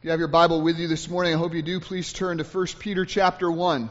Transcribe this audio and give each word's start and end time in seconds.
If 0.00 0.04
you 0.06 0.12
have 0.12 0.18
your 0.18 0.28
Bible 0.28 0.62
with 0.62 0.78
you 0.78 0.88
this 0.88 1.10
morning, 1.10 1.34
I 1.34 1.36
hope 1.36 1.52
you 1.52 1.60
do. 1.60 1.78
Please 1.78 2.10
turn 2.14 2.38
to 2.38 2.44
1 2.44 2.66
Peter 2.78 3.04
chapter 3.04 3.52
1. 3.52 3.90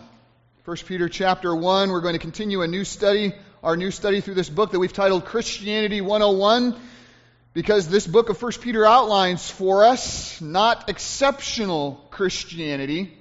1 0.65 0.77
Peter 0.87 1.07
chapter 1.07 1.55
1, 1.55 1.91
we're 1.91 2.01
going 2.01 2.15
to 2.15 2.19
continue 2.19 2.63
a 2.63 2.67
new 2.67 2.83
study, 2.83 3.31
our 3.63 3.77
new 3.77 3.91
study 3.91 4.19
through 4.19 4.33
this 4.33 4.49
book 4.49 4.71
that 4.71 4.79
we've 4.79 4.91
titled 4.91 5.25
Christianity 5.25 6.01
101, 6.01 6.75
because 7.53 7.87
this 7.87 8.07
book 8.07 8.29
of 8.29 8.41
1 8.41 8.53
Peter 8.53 8.87
outlines 8.87 9.51
for 9.51 9.83
us 9.83 10.41
not 10.41 10.89
exceptional 10.89 12.03
Christianity, 12.09 13.15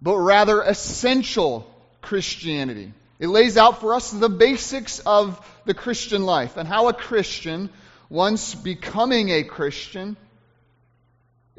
but 0.00 0.16
rather 0.16 0.62
essential 0.62 1.68
Christianity. 2.00 2.92
It 3.18 3.26
lays 3.26 3.56
out 3.56 3.80
for 3.80 3.92
us 3.92 4.08
the 4.12 4.28
basics 4.28 5.00
of 5.00 5.44
the 5.64 5.74
Christian 5.74 6.22
life 6.22 6.56
and 6.56 6.68
how 6.68 6.86
a 6.86 6.92
Christian, 6.92 7.70
once 8.08 8.54
becoming 8.54 9.30
a 9.30 9.42
Christian, 9.42 10.16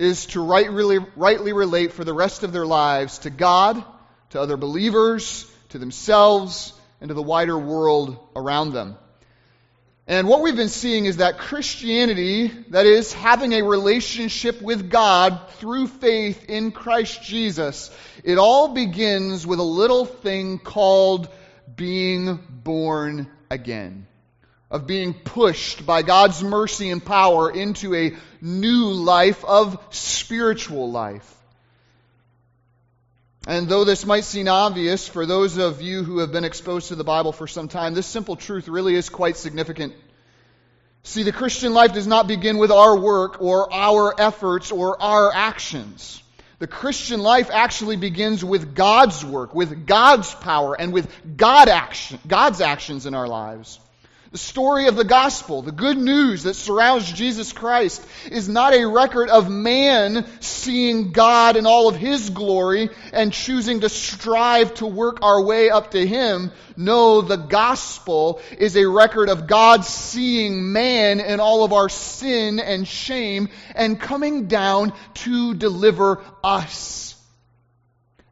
is 0.02 0.26
to 0.26 0.42
rightly, 0.42 0.98
rightly 1.16 1.54
relate 1.54 1.94
for 1.94 2.04
the 2.04 2.14
rest 2.14 2.42
of 2.42 2.52
their 2.52 2.66
lives 2.66 3.20
to 3.20 3.30
God, 3.30 3.84
to 4.32 4.42
other 4.42 4.58
believers, 4.58 5.46
to 5.70 5.78
themselves, 5.78 6.74
and 7.00 7.10
to 7.10 7.14
the 7.14 7.22
wider 7.22 7.58
world 7.58 8.18
around 8.36 8.74
them. 8.74 8.98
And 10.08 10.28
what 10.28 10.42
we've 10.42 10.56
been 10.56 10.70
seeing 10.70 11.06
is 11.06 11.18
that 11.18 11.38
Christianity, 11.38 12.48
that 12.70 12.88
is, 12.88 13.14
having 13.14 13.54
a 13.54 13.62
relationship 13.62 14.60
with 14.60 14.90
God 14.90 15.40
through 15.60 15.86
faith 15.86 16.50
in 16.50 16.72
Christ 16.72 17.22
Jesus, 17.22 17.96
it 18.24 18.40
all 18.40 18.70
begins 18.70 19.46
with 19.46 19.60
a 19.60 19.64
little 19.64 20.06
thing 20.06 20.58
called 20.58 21.30
being 21.76 22.40
born 22.64 23.30
again 23.52 24.08
of 24.72 24.88
being 24.88 25.14
pushed 25.14 25.86
by 25.86 26.02
God's 26.02 26.42
mercy 26.42 26.90
and 26.90 27.06
power 27.06 27.52
into 27.52 27.94
a 27.94 28.14
new 28.42 28.86
life 28.86 29.44
of 29.44 29.78
spiritual 29.92 30.90
life. 30.90 31.38
And 33.46 33.68
though 33.68 33.84
this 33.84 34.06
might 34.06 34.24
seem 34.24 34.48
obvious 34.48 35.08
for 35.08 35.26
those 35.26 35.58
of 35.58 35.82
you 35.82 36.04
who 36.04 36.20
have 36.20 36.32
been 36.32 36.46
exposed 36.46 36.88
to 36.88 36.96
the 36.96 37.04
Bible 37.04 37.34
for 37.34 37.48
some 37.48 37.68
time, 37.68 37.94
this 37.94 38.08
simple 38.08 38.38
truth 38.38 38.68
really 38.68 38.96
is 38.96 39.10
quite 39.10 39.36
significant. 39.36 39.94
See, 41.04 41.24
the 41.24 41.32
Christian 41.32 41.74
life 41.74 41.94
does 41.94 42.08
not 42.08 42.28
begin 42.28 42.58
with 42.58 42.72
our 42.72 42.98
work 42.98 43.42
or 43.42 43.74
our 43.74 44.14
efforts 44.20 44.72
or 44.72 45.02
our 45.02 45.34
actions. 45.34 46.22
The 46.60 46.68
Christian 46.68 47.22
life 47.22 47.50
actually 47.52 47.98
begins 47.98 48.46
with 48.46 48.76
God's 48.76 49.26
work, 49.26 49.56
with 49.56 49.88
God's 49.88 50.34
power, 50.36 50.80
and 50.80 50.94
with 50.94 51.12
God 51.36 51.68
action, 51.68 52.20
God's 52.28 52.62
actions 52.62 53.08
in 53.08 53.16
our 53.16 53.28
lives. 53.28 53.80
The 54.32 54.38
story 54.38 54.88
of 54.88 54.96
the 54.96 55.04
gospel, 55.04 55.62
the 55.62 55.74
good 55.74 55.98
news 55.98 56.44
that 56.44 56.54
surrounds 56.54 57.12
Jesus 57.12 57.52
Christ, 57.52 58.02
is 58.32 58.48
not 58.48 58.74
a 58.74 58.88
record 58.88 59.28
of 59.28 59.50
man 59.50 60.26
seeing 60.40 61.12
God 61.12 61.58
in 61.58 61.66
all 61.66 61.90
of 61.90 61.98
his 61.98 62.30
glory 62.30 62.90
and 63.12 63.34
choosing 63.34 63.82
to 63.82 63.90
strive 63.90 64.74
to 64.76 64.88
work 64.88 65.20
our 65.22 65.44
way 65.44 65.70
up 65.70 65.92
to 65.92 66.08
him. 66.08 66.54
No, 66.78 67.20
the 67.20 67.36
gospel 67.36 68.40
is 68.58 68.78
a 68.78 68.88
record 68.88 69.28
of 69.28 69.48
God 69.48 69.84
seeing 69.84 70.72
man 70.72 71.20
in 71.20 71.42
all 71.42 71.66
of 71.66 71.74
our 71.74 71.90
sin 71.90 72.62
and 72.62 72.88
shame 72.88 73.50
and 73.76 74.00
coming 74.00 74.48
down 74.48 74.94
to 75.16 75.56
deliver 75.56 76.24
us. 76.42 77.22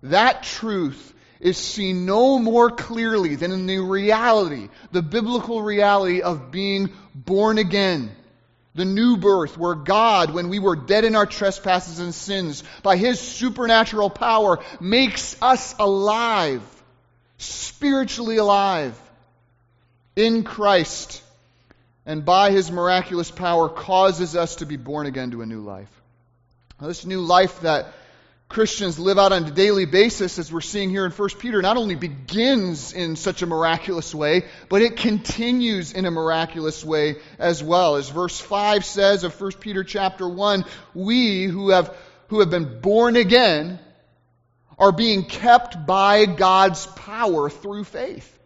That 0.01 0.43
truth 0.43 1.08
is 1.39 1.57
seen 1.57 2.05
no 2.05 2.37
more 2.37 2.69
clearly 2.69 3.35
than 3.35 3.51
in 3.51 3.65
the 3.65 3.79
reality, 3.79 4.69
the 4.91 5.01
biblical 5.01 5.61
reality 5.61 6.21
of 6.21 6.51
being 6.51 6.89
born 7.15 7.57
again. 7.57 8.11
The 8.75 8.85
new 8.85 9.17
birth, 9.17 9.57
where 9.57 9.75
God, 9.75 10.31
when 10.33 10.49
we 10.49 10.59
were 10.59 10.75
dead 10.75 11.03
in 11.03 11.15
our 11.15 11.25
trespasses 11.25 11.99
and 11.99 12.13
sins, 12.13 12.63
by 12.83 12.97
His 12.97 13.19
supernatural 13.19 14.09
power, 14.09 14.59
makes 14.79 15.41
us 15.41 15.75
alive, 15.79 16.61
spiritually 17.37 18.37
alive, 18.37 18.97
in 20.15 20.43
Christ, 20.43 21.23
and 22.05 22.23
by 22.23 22.51
His 22.51 22.71
miraculous 22.71 23.31
power 23.31 23.69
causes 23.69 24.35
us 24.35 24.57
to 24.57 24.65
be 24.65 24.77
born 24.77 25.07
again 25.07 25.31
to 25.31 25.41
a 25.41 25.45
new 25.45 25.61
life. 25.61 25.89
Now, 26.79 26.87
this 26.87 27.05
new 27.05 27.21
life 27.21 27.61
that 27.61 27.87
Christians 28.49 28.97
live 28.97 29.19
out 29.19 29.31
on 29.31 29.45
a 29.45 29.51
daily 29.51 29.85
basis, 29.85 30.39
as 30.39 30.51
we're 30.51 30.61
seeing 30.61 30.89
here 30.89 31.05
in 31.05 31.11
1 31.11 31.29
Peter, 31.37 31.61
not 31.61 31.77
only 31.77 31.93
begins 31.93 32.93
in 32.93 33.15
such 33.15 33.43
a 33.43 33.45
miraculous 33.45 34.13
way, 34.13 34.45
but 34.69 34.81
it 34.81 34.97
continues 34.97 35.93
in 35.93 36.07
a 36.07 36.11
miraculous 36.11 36.83
way 36.83 37.17
as 37.37 37.61
well. 37.61 37.95
As 37.95 38.09
verse 38.09 38.39
5 38.39 38.83
says 38.83 39.23
of 39.23 39.39
1 39.39 39.51
Peter 39.59 39.83
chapter 39.83 40.27
1, 40.27 40.65
we 40.95 41.43
who 41.43 41.69
have, 41.69 41.95
who 42.29 42.39
have 42.39 42.49
been 42.49 42.81
born 42.81 43.17
again 43.17 43.77
are 44.79 44.91
being 44.91 45.25
kept 45.25 45.85
by 45.85 46.25
God's 46.25 46.87
power 46.87 47.51
through 47.51 47.83
faith. 47.83 48.38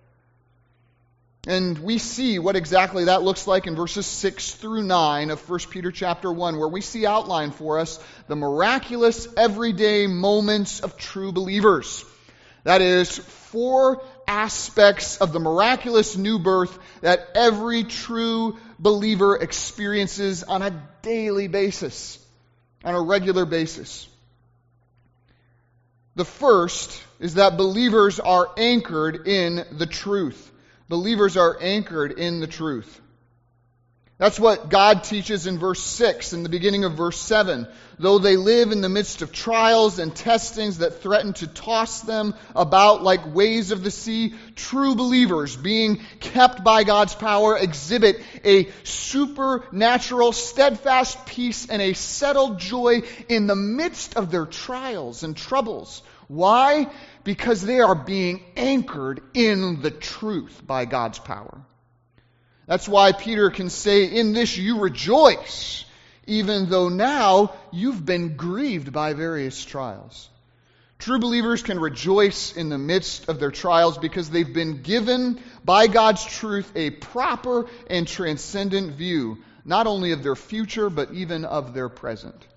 And 1.46 1.78
we 1.80 1.98
see 1.98 2.40
what 2.40 2.56
exactly 2.56 3.06
that 3.06 3.22
looks 3.22 3.48
like 3.48 3.68
in 3.68 3.76
verses 3.76 4.06
6 4.06 4.52
through 4.56 4.84
9 4.84 5.30
of 5.30 5.50
1 5.50 5.60
Peter 5.70 5.92
chapter 5.92 6.32
1, 6.32 6.58
where 6.58 6.70
we 6.70 6.80
see 6.80 7.06
outlined 7.06 7.54
for 7.54 7.80
us 7.80 8.00
the 8.28 8.36
miraculous 8.38 9.28
everyday 9.36 10.08
moments 10.08 10.80
of 10.80 10.96
true 10.96 11.34
believers. 11.34 12.06
That 12.64 12.82
is, 12.82 13.18
four 13.18 14.02
aspects 14.26 15.18
of 15.18 15.34
the 15.34 15.40
miraculous 15.42 16.16
new 16.16 16.40
birth 16.40 16.80
that 17.02 17.28
every 17.36 17.84
true 17.84 18.58
believer 18.80 19.36
experiences 19.36 20.44
on 20.44 20.62
a 20.62 20.82
daily 21.02 21.50
basis, 21.50 22.26
on 22.86 22.96
a 22.96 23.02
regular 23.02 23.46
basis. 23.46 24.08
The 26.16 26.24
first 26.24 27.04
is 27.20 27.34
that 27.34 27.58
believers 27.58 28.22
are 28.22 28.50
anchored 28.56 29.28
in 29.28 29.66
the 29.74 29.88
truth 29.88 30.52
believers 30.94 31.38
are 31.38 31.58
anchored 31.60 32.12
in 32.12 32.40
the 32.40 32.46
truth. 32.46 33.02
That's 34.20 34.40
what 34.40 34.70
God 34.70 35.04
teaches 35.04 35.48
in 35.48 35.58
verse 35.58 35.82
6 35.82 36.34
in 36.34 36.44
the 36.44 36.50
beginning 36.50 36.84
of 36.84 36.94
verse 36.94 37.20
7. 37.20 37.68
Though 37.98 38.20
they 38.20 38.38
live 38.38 38.72
in 38.72 38.82
the 38.82 38.90
midst 38.90 39.24
of 39.24 39.32
trials 39.32 39.98
and 39.98 40.16
testings 40.16 40.78
that 40.78 41.02
threaten 41.02 41.34
to 41.34 41.48
toss 41.48 42.02
them 42.02 42.36
about 42.56 43.02
like 43.02 43.34
waves 43.34 43.72
of 43.72 43.84
the 43.84 43.90
sea, 43.90 44.36
true 44.56 44.94
believers, 44.94 45.56
being 45.56 46.00
kept 46.20 46.64
by 46.64 46.84
God's 46.84 47.16
power, 47.16 47.58
exhibit 47.58 48.22
a 48.46 48.70
supernatural, 48.84 50.32
steadfast 50.32 51.26
peace 51.26 51.68
and 51.68 51.82
a 51.82 51.94
settled 51.94 52.60
joy 52.60 53.02
in 53.30 53.48
the 53.48 53.56
midst 53.56 54.16
of 54.16 54.30
their 54.30 54.46
trials 54.46 55.24
and 55.24 55.36
troubles. 55.36 56.04
Why? 56.34 56.90
because 57.24 57.62
they 57.62 57.80
are 57.80 57.96
being 57.96 58.44
anchored 58.56 59.22
in 59.34 59.82
the 59.82 59.92
truth 59.92 60.62
by 60.66 60.86
God's 60.86 61.20
power. 61.20 61.62
That's 62.66 62.88
why 62.88 63.12
Peter 63.12 63.50
can 63.50 63.70
say, 63.70 64.06
In 64.06 64.34
this 64.34 64.58
you 64.58 64.80
rejoice, 64.80 65.86
even 66.26 66.70
though 66.70 66.90
now 66.90 67.54
you've 67.72 68.06
been 68.06 68.36
grieved 68.36 68.92
by 68.92 69.14
various 69.14 69.64
trials. 69.64 70.30
True 71.00 71.20
believers 71.20 71.62
can 71.62 71.80
rejoice 71.80 72.56
in 72.56 72.70
the 72.70 72.78
midst 72.78 73.28
of 73.28 73.40
their 73.40 73.52
trials 73.52 73.98
because 73.98 74.30
they've 74.30 74.54
been 74.54 74.82
given 74.82 75.42
by 75.66 75.88
God's 75.88 76.24
truth 76.24 76.72
a 76.76 76.92
proper 76.92 77.68
and 77.90 78.08
transcendent 78.08 78.94
view, 78.94 79.40
not 79.66 79.86
only 79.86 80.14
of 80.14 80.24
their 80.24 80.36
future, 80.36 80.90
but 80.90 81.12
even 81.12 81.44
of 81.44 81.74
their 81.74 81.90
present. 81.90 82.48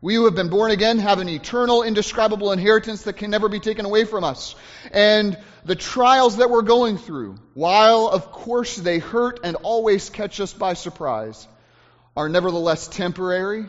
We 0.00 0.14
who 0.14 0.26
have 0.26 0.36
been 0.36 0.48
born 0.48 0.70
again 0.70 1.00
have 1.00 1.18
an 1.18 1.28
eternal, 1.28 1.82
indescribable 1.82 2.52
inheritance 2.52 3.02
that 3.02 3.14
can 3.14 3.32
never 3.32 3.48
be 3.48 3.58
taken 3.58 3.84
away 3.84 4.04
from 4.04 4.22
us. 4.22 4.54
And 4.92 5.36
the 5.64 5.74
trials 5.74 6.36
that 6.36 6.50
we're 6.50 6.62
going 6.62 6.98
through, 6.98 7.36
while 7.54 8.06
of 8.08 8.30
course 8.30 8.76
they 8.76 9.00
hurt 9.00 9.40
and 9.42 9.56
always 9.56 10.08
catch 10.08 10.40
us 10.40 10.52
by 10.52 10.74
surprise, 10.74 11.48
are 12.16 12.28
nevertheless 12.28 12.86
temporary, 12.86 13.66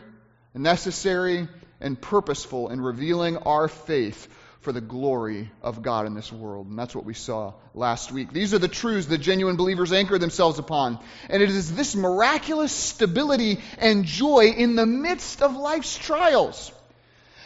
necessary, 0.54 1.48
and 1.80 2.00
purposeful 2.00 2.68
in 2.68 2.80
revealing 2.80 3.38
our 3.38 3.66
faith 3.66 4.28
for 4.60 4.72
the 4.72 4.80
glory 4.80 5.50
of 5.62 5.82
God 5.82 6.06
in 6.06 6.14
this 6.14 6.32
world. 6.32 6.66
And 6.66 6.78
that's 6.78 6.94
what 6.94 7.04
we 7.04 7.14
saw 7.14 7.54
last 7.74 8.12
week. 8.12 8.32
These 8.32 8.52
are 8.54 8.58
the 8.58 8.68
truths 8.68 9.06
that 9.06 9.18
genuine 9.18 9.56
believers 9.56 9.92
anchor 9.92 10.18
themselves 10.18 10.58
upon. 10.58 10.98
And 11.28 11.42
it 11.42 11.48
is 11.48 11.74
this 11.74 11.96
miraculous 11.96 12.72
stability 12.72 13.60
and 13.78 14.04
joy 14.04 14.52
in 14.56 14.76
the 14.76 14.86
midst 14.86 15.42
of 15.42 15.56
life's 15.56 15.96
trials 15.96 16.72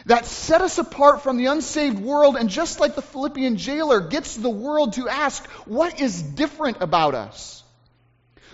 that 0.06 0.26
set 0.26 0.60
us 0.60 0.78
apart 0.78 1.22
from 1.22 1.36
the 1.36 1.46
unsaved 1.46 1.98
world. 1.98 2.36
And 2.36 2.50
just 2.50 2.80
like 2.80 2.94
the 2.94 3.02
Philippian 3.02 3.56
jailer 3.56 4.00
gets 4.00 4.36
the 4.36 4.50
world 4.50 4.94
to 4.94 5.08
ask, 5.08 5.44
what 5.66 6.00
is 6.00 6.20
different 6.20 6.78
about 6.80 7.14
us? 7.14 7.63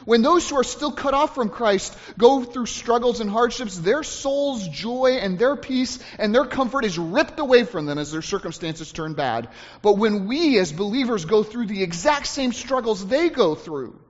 When 0.04 0.22
those 0.22 0.48
who 0.48 0.56
are 0.56 0.64
still 0.64 0.92
cut 0.92 1.14
off 1.14 1.34
from 1.34 1.50
Christ 1.50 1.96
go 2.16 2.42
through 2.42 2.66
struggles 2.66 3.20
and 3.20 3.30
hardships, 3.30 3.78
their 3.78 4.02
soul's 4.02 4.66
joy 4.68 5.18
and 5.20 5.38
their 5.38 5.56
peace 5.56 5.98
and 6.18 6.34
their 6.34 6.46
comfort 6.46 6.84
is 6.84 6.98
ripped 6.98 7.38
away 7.38 7.64
from 7.64 7.86
them 7.86 7.98
as 7.98 8.10
their 8.10 8.22
circumstances 8.22 8.92
turn 8.92 9.14
bad. 9.14 9.48
But 9.82 9.98
when 9.98 10.26
we 10.26 10.58
as 10.58 10.72
believers 10.72 11.24
go 11.24 11.42
through 11.42 11.66
the 11.66 11.82
exact 11.82 12.26
same 12.26 12.52
struggles 12.52 13.06
they 13.06 13.28
go 13.28 13.54
through, 13.54 14.00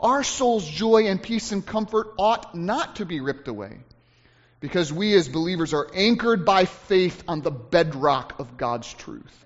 our 0.00 0.24
soul's 0.24 0.66
joy 0.68 1.06
and 1.06 1.22
peace 1.22 1.52
and 1.52 1.64
comfort 1.64 2.08
ought 2.18 2.54
not 2.54 2.96
to 2.96 3.06
be 3.06 3.20
ripped 3.20 3.46
away. 3.48 3.78
because 4.62 4.92
we 4.92 5.14
as 5.14 5.28
believers 5.28 5.74
are 5.74 5.88
anchored 5.92 6.44
by 6.46 6.64
faith 6.64 7.24
on 7.26 7.42
the 7.42 7.50
bedrock 7.50 8.38
of 8.38 8.56
God's 8.56 8.90
truth. 8.94 9.44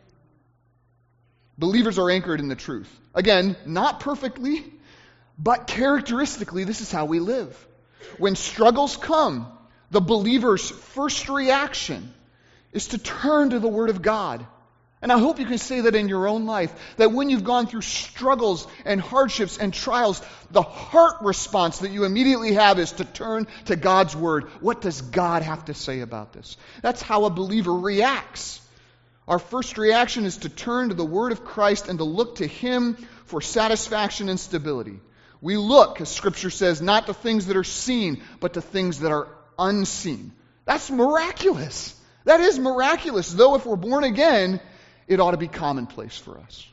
Believers 1.58 1.98
are 1.98 2.10
anchored 2.10 2.38
in 2.38 2.48
the 2.48 2.54
truth. 2.54 2.94
Again, 3.14 3.56
not 3.64 4.00
perfectly, 4.00 4.62
but 5.38 5.66
characteristically, 5.66 6.64
this 6.64 6.80
is 6.80 6.90
how 6.90 7.04
we 7.04 7.20
live. 7.20 7.66
When 8.18 8.36
struggles 8.36 8.96
come, 8.96 9.46
the 9.90 10.00
believer's 10.00 10.70
first 10.70 11.28
reaction 11.28 12.12
is 12.72 12.88
to 12.88 12.98
turn 12.98 13.50
to 13.50 13.58
the 13.58 13.68
Word 13.68 13.90
of 13.90 14.02
God 14.02 14.46
and 15.02 15.12
I 15.12 15.18
hope 15.18 15.38
you 15.38 15.46
can 15.46 15.58
say 15.58 15.82
that 15.82 15.94
in 15.94 16.08
your 16.08 16.26
own 16.26 16.46
life, 16.46 16.74
that 16.96 17.12
when 17.12 17.28
you've 17.28 17.44
gone 17.44 17.66
through 17.66 17.82
struggles 17.82 18.66
and 18.84 19.00
hardships 19.00 19.58
and 19.58 19.72
trials, 19.72 20.22
the 20.50 20.62
heart 20.62 21.16
response 21.20 21.78
that 21.78 21.90
you 21.90 22.04
immediately 22.04 22.54
have 22.54 22.78
is 22.78 22.92
to 22.92 23.04
turn 23.04 23.46
to 23.66 23.76
God's 23.76 24.16
Word. 24.16 24.44
What 24.60 24.80
does 24.80 25.02
God 25.02 25.42
have 25.42 25.66
to 25.66 25.74
say 25.74 26.00
about 26.00 26.32
this? 26.32 26.56
That's 26.80 27.02
how 27.02 27.26
a 27.26 27.30
believer 27.30 27.74
reacts. 27.74 28.60
Our 29.28 29.38
first 29.38 29.76
reaction 29.76 30.24
is 30.24 30.38
to 30.38 30.48
turn 30.48 30.88
to 30.88 30.94
the 30.94 31.04
Word 31.04 31.30
of 31.30 31.44
Christ 31.44 31.88
and 31.88 31.98
to 31.98 32.04
look 32.04 32.36
to 32.36 32.46
Him 32.46 32.94
for 33.26 33.42
satisfaction 33.42 34.30
and 34.30 34.40
stability. 34.40 34.98
We 35.40 35.56
look, 35.56 36.00
as 36.00 36.08
Scripture 36.08 36.50
says, 36.50 36.80
not 36.80 37.06
to 37.06 37.14
things 37.14 37.46
that 37.46 37.56
are 37.56 37.64
seen, 37.64 38.22
but 38.40 38.54
to 38.54 38.60
things 38.60 39.00
that 39.00 39.12
are 39.12 39.28
unseen. 39.58 40.32
That's 40.64 40.90
miraculous. 40.90 41.98
That 42.24 42.40
is 42.40 42.58
miraculous. 42.58 43.32
Though 43.32 43.54
if 43.54 43.66
we're 43.66 43.76
born 43.76 44.04
again, 44.04 44.60
it 45.06 45.20
ought 45.20 45.32
to 45.32 45.36
be 45.36 45.48
commonplace 45.48 46.16
for 46.18 46.38
us. 46.38 46.66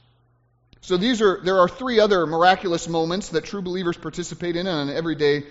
So 0.82 0.98
these 0.98 1.22
are 1.22 1.40
there 1.44 1.60
are 1.60 1.70
three 1.70 2.00
other 2.00 2.26
miraculous 2.26 2.90
moments 2.90 3.30
that 3.30 3.46
true 3.46 3.62
believers 3.62 3.96
participate 3.96 4.56
in 4.56 4.68
on 4.68 4.90
an 4.90 4.96
everyday 4.96 5.44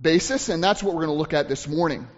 basis, 0.00 0.48
and 0.48 0.62
that's 0.62 0.82
what 0.82 0.94
we're 0.94 1.04
going 1.04 1.14
to 1.14 1.18
look 1.18 1.34
at 1.34 1.48
this 1.48 1.68
morning. 1.68 2.08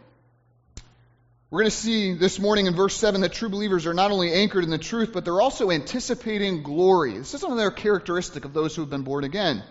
We're 1.50 1.60
going 1.60 1.70
to 1.70 1.76
see 1.76 2.14
this 2.14 2.38
morning 2.38 2.66
in 2.66 2.74
verse 2.74 2.96
7 2.96 3.20
that 3.20 3.32
true 3.32 3.48
believers 3.48 3.86
are 3.86 3.94
not 3.94 4.10
only 4.10 4.32
anchored 4.32 4.64
in 4.64 4.70
the 4.70 4.78
truth, 4.78 5.12
but 5.12 5.24
they're 5.24 5.40
also 5.40 5.70
anticipating 5.70 6.62
glory. 6.62 7.16
This 7.16 7.34
is 7.34 7.42
another 7.42 7.70
characteristic 7.70 8.44
of 8.44 8.52
those 8.52 8.74
who 8.74 8.82
have 8.82 8.90
been 8.90 9.02
born 9.02 9.24
again. 9.24 9.62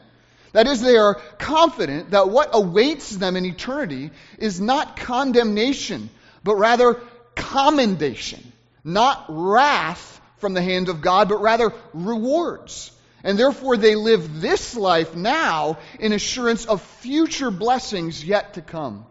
That 0.54 0.68
is, 0.68 0.82
they 0.82 0.98
are 0.98 1.16
confident 1.40 2.12
that 2.12 2.30
what 2.30 2.52
awaits 2.54 3.10
them 3.10 3.36
in 3.36 3.46
eternity 3.46 4.12
is 4.38 4.62
not 4.62 4.96
condemnation, 4.96 6.10
but 6.44 6.56
rather 6.56 7.02
commendation. 7.36 8.54
Not 8.84 9.26
wrath 9.30 10.22
from 10.38 10.54
the 10.54 10.62
hand 10.62 10.90
of 10.90 11.02
God, 11.02 11.30
but 11.30 11.42
rather 11.42 11.74
rewards. 11.94 12.92
And 13.24 13.40
therefore, 13.40 13.78
they 13.78 13.96
live 13.96 14.42
this 14.42 14.76
life 14.76 15.16
now 15.16 15.80
in 16.00 16.14
assurance 16.14 16.66
of 16.66 16.82
future 16.82 17.50
blessings 17.50 18.24
yet 18.24 18.56
to 18.56 18.62
come. 18.62 19.06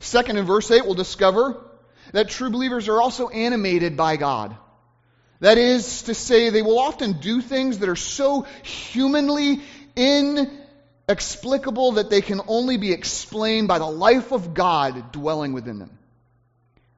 Second, 0.00 0.36
in 0.36 0.44
verse 0.44 0.70
8, 0.70 0.84
we'll 0.84 0.94
discover 0.94 1.62
that 2.12 2.28
true 2.28 2.50
believers 2.50 2.88
are 2.88 3.00
also 3.00 3.28
animated 3.28 3.96
by 3.96 4.16
God. 4.16 4.56
That 5.40 5.58
is 5.58 6.02
to 6.02 6.14
say, 6.14 6.50
they 6.50 6.62
will 6.62 6.78
often 6.78 7.14
do 7.14 7.40
things 7.40 7.78
that 7.78 7.88
are 7.88 7.96
so 7.96 8.42
humanly 8.62 9.62
inexplicable 9.96 11.92
that 11.92 12.10
they 12.10 12.20
can 12.20 12.40
only 12.46 12.76
be 12.76 12.92
explained 12.92 13.68
by 13.68 13.78
the 13.78 13.86
life 13.86 14.32
of 14.32 14.54
God 14.54 15.12
dwelling 15.12 15.52
within 15.52 15.78
them. 15.78 15.98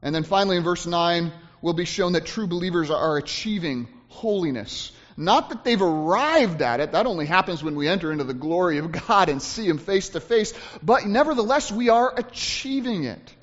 And 0.03 0.15
then 0.15 0.25
finally, 0.25 0.57
in 0.57 0.65
verse 0.65 0.87
9, 0.87 1.33
will 1.63 1.73
be 1.73 1.87
shown 1.87 2.13
that 2.13 2.27
true 2.27 2.47
believers 2.47 2.91
are 2.91 3.17
achieving 3.17 3.89
holiness. 4.09 4.93
Not 5.17 5.49
that 5.49 5.65
they've 5.65 5.81
arrived 5.81 6.61
at 6.61 6.81
it, 6.81 6.93
that 6.93 7.07
only 7.07 7.27
happens 7.27 7.63
when 7.63 7.75
we 7.75 7.89
enter 7.89 8.13
into 8.13 8.25
the 8.25 8.35
glory 8.35 8.79
of 8.79 8.93
God 8.93 9.29
and 9.29 9.41
see 9.41 9.67
Him 9.67 9.79
face 9.79 10.11
to 10.11 10.21
face, 10.21 10.53
but 10.83 11.07
nevertheless, 11.07 11.73
we 11.73 11.89
are 11.89 12.13
achieving 12.17 13.05
it. 13.05 13.35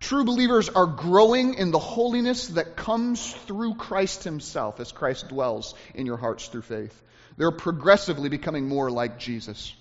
True 0.00 0.24
believers 0.24 0.68
are 0.68 0.86
growing 0.86 1.54
in 1.54 1.70
the 1.70 1.78
holiness 1.78 2.48
that 2.48 2.76
comes 2.76 3.32
through 3.32 3.76
Christ 3.76 4.24
Himself 4.24 4.80
as 4.80 4.90
Christ 4.90 5.28
dwells 5.28 5.74
in 5.94 6.06
your 6.06 6.16
hearts 6.16 6.48
through 6.48 6.62
faith. 6.62 7.02
They're 7.42 7.50
progressively 7.50 8.28
becoming 8.28 8.68
more 8.68 8.88
like 8.88 9.18
Jesus. 9.18 9.74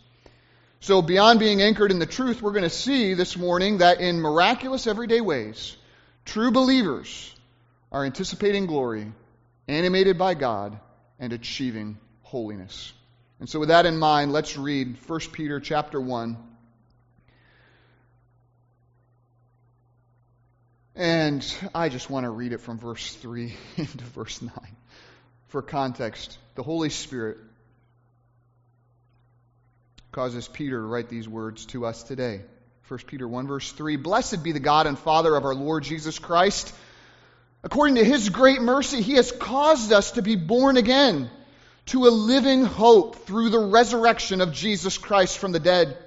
So, 0.80 1.04
beyond 1.04 1.40
being 1.40 1.62
anchored 1.62 1.92
in 1.92 2.00
the 2.00 2.08
truth, 2.08 2.42
we're 2.42 2.54
going 2.54 2.64
to 2.64 2.72
see 2.72 3.14
this 3.14 3.38
morning 3.38 3.78
that 3.78 4.02
in 4.02 4.20
miraculous 4.20 4.88
everyday 4.88 5.22
ways, 5.22 5.78
true 6.26 6.50
believers 6.50 7.36
are 7.92 8.04
anticipating 8.04 8.66
glory, 8.66 9.12
animated 9.68 10.18
by 10.18 10.34
God, 10.34 10.80
and 11.20 11.34
achieving 11.34 12.00
holiness. 12.24 12.94
And 13.40 13.48
so 13.48 13.60
with 13.60 13.70
that 13.70 13.86
in 13.86 13.96
mind, 14.00 14.32
let's 14.32 14.58
read 14.58 14.98
1 15.06 15.20
Peter 15.32 15.60
chapter 15.60 16.02
1. 16.02 16.38
And 20.96 21.56
I 21.76 21.90
just 21.90 22.10
want 22.10 22.24
to 22.24 22.32
read 22.32 22.54
it 22.54 22.62
from 22.62 22.80
verse 22.80 23.14
3 23.18 23.54
into 23.78 24.04
verse 24.06 24.42
9. 24.42 24.52
For 25.50 25.62
context, 25.62 26.40
the 26.56 26.64
Holy 26.64 26.90
Spirit 26.90 27.38
causes 30.12 30.48
Peter 30.48 30.78
to 30.78 30.86
write 30.86 31.10
these 31.10 31.28
words 31.28 31.66
to 31.68 31.86
us 31.86 32.04
today. 32.04 32.42
1 32.88 33.00
Peter 33.08 33.28
1, 33.28 33.48
verse 33.48 33.72
3 33.72 33.96
Blessed 33.96 34.44
be 34.44 34.52
the 34.52 34.60
God 34.60 34.88
and 34.88 35.00
Father 35.00 35.36
of 35.36 35.46
our 35.46 35.56
Lord 35.56 35.84
Jesus 35.84 36.20
Christ 36.20 36.74
According 37.64 37.96
to 37.96 38.04
his 38.04 38.30
great 38.30 38.62
mercy, 38.62 39.02
he 39.02 39.14
has 39.14 39.32
caused 39.32 39.94
us 39.94 40.12
to 40.12 40.22
be 40.22 40.36
born 40.36 40.78
again 40.78 41.30
to 41.88 42.08
a 42.08 42.10
living 42.10 42.66
hope 42.66 43.28
through 43.28 43.50
the 43.50 43.60
resurrection 43.60 44.42
of 44.42 44.52
Jesus 44.52 44.98
Christ 44.98 45.38
from 45.38 45.52
the 45.52 45.60
dead, 45.60 45.98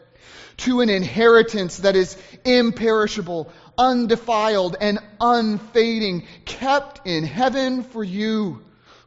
to 0.59 0.81
an 0.81 0.89
inheritance 0.89 1.79
that 1.79 1.95
is 1.95 2.17
imperishable, 2.45 3.53
undefiled, 3.79 4.77
and 4.81 4.99
unfading, 5.21 6.27
kept 6.45 7.07
in 7.07 7.25
heaven 7.25 7.85
for 7.85 8.03
you, 8.03 8.61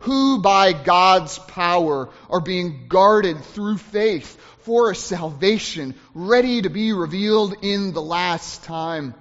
who 0.07 0.39
by 0.39 0.71
God's 0.71 1.37
power 1.37 2.07
are 2.29 2.39
being 2.39 2.87
guarded 2.87 3.43
through 3.43 3.77
faith 3.77 4.39
for 4.59 4.89
a 4.89 4.95
salvation 4.95 5.95
ready 6.13 6.61
to 6.61 6.69
be 6.69 6.93
revealed 6.93 7.55
in 7.61 7.91
the 7.91 8.01
last 8.01 8.63
time. 8.63 9.13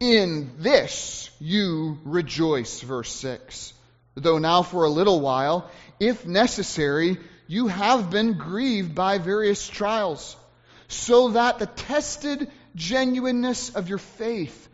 In 0.00 0.50
this 0.58 1.30
you 1.38 2.00
rejoice, 2.02 2.80
verse 2.80 3.12
6. 3.12 3.74
Though 4.16 4.38
now 4.38 4.62
for 4.62 4.82
a 4.82 4.90
little 4.90 5.20
while, 5.20 5.70
if 6.00 6.26
necessary, 6.26 7.18
you 7.46 7.68
have 7.68 8.10
been 8.10 8.32
grieved 8.32 8.96
by 8.96 9.18
various 9.18 9.68
trials, 9.68 10.34
so 10.88 11.28
that 11.28 11.60
the 11.60 11.66
tested 11.66 12.50
genuineness 12.74 13.70
of 13.70 13.88
your 13.88 13.98
faith, 13.98 14.68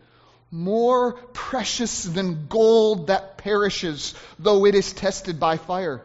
more 0.51 1.13
precious 1.13 2.03
than 2.03 2.47
gold 2.47 3.07
that 3.07 3.37
perishes, 3.37 4.13
though 4.37 4.65
it 4.65 4.75
is 4.75 4.93
tested 4.93 5.39
by 5.39 5.57
fire, 5.57 6.01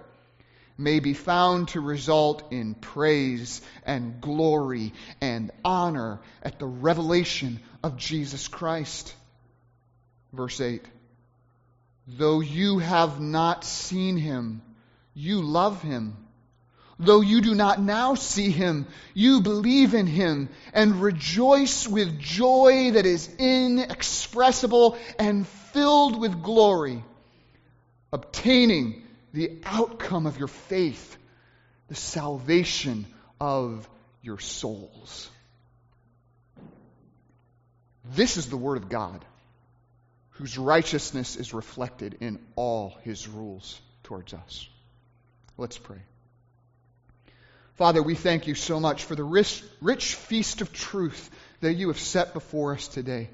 may 0.76 1.00
be 1.00 1.14
found 1.14 1.68
to 1.68 1.80
result 1.80 2.52
in 2.52 2.74
praise 2.74 3.62
and 3.86 4.20
glory 4.20 4.92
and 5.20 5.50
honor 5.64 6.20
at 6.42 6.58
the 6.58 6.66
revelation 6.66 7.60
of 7.82 7.96
Jesus 7.96 8.48
Christ. 8.48 9.14
Verse 10.32 10.60
8 10.60 10.84
Though 12.06 12.40
you 12.40 12.80
have 12.80 13.20
not 13.20 13.64
seen 13.64 14.16
him, 14.16 14.62
you 15.14 15.40
love 15.40 15.80
him. 15.80 16.16
Though 16.98 17.22
you 17.22 17.40
do 17.40 17.54
not 17.54 17.80
now 17.80 18.14
see 18.14 18.50
him, 18.50 18.86
you 19.14 19.40
believe 19.40 19.94
in 19.94 20.06
him 20.06 20.48
and 20.72 21.02
rejoice 21.02 21.88
with 21.88 22.20
joy 22.20 22.92
that 22.92 23.04
is 23.04 23.28
inexpressible 23.38 24.96
and 25.18 25.46
filled 25.46 26.20
with 26.20 26.42
glory, 26.42 27.02
obtaining 28.12 29.02
the 29.32 29.58
outcome 29.64 30.26
of 30.26 30.38
your 30.38 30.48
faith, 30.48 31.16
the 31.88 31.96
salvation 31.96 33.06
of 33.40 33.88
your 34.22 34.38
souls. 34.38 35.28
This 38.04 38.36
is 38.36 38.48
the 38.48 38.56
Word 38.56 38.76
of 38.76 38.88
God, 38.88 39.24
whose 40.30 40.56
righteousness 40.58 41.34
is 41.36 41.52
reflected 41.52 42.18
in 42.20 42.38
all 42.54 42.96
His 43.02 43.26
rules 43.26 43.80
towards 44.04 44.32
us. 44.32 44.68
Let's 45.56 45.78
pray. 45.78 45.98
Father, 47.76 48.00
we 48.00 48.14
thank 48.14 48.46
you 48.46 48.54
so 48.54 48.78
much 48.78 49.02
for 49.04 49.16
the 49.16 49.24
rich, 49.24 49.64
rich 49.80 50.14
feast 50.14 50.60
of 50.60 50.72
truth 50.72 51.28
that 51.60 51.74
you 51.74 51.88
have 51.88 51.98
set 51.98 52.32
before 52.32 52.72
us 52.74 52.86
today. 52.86 53.28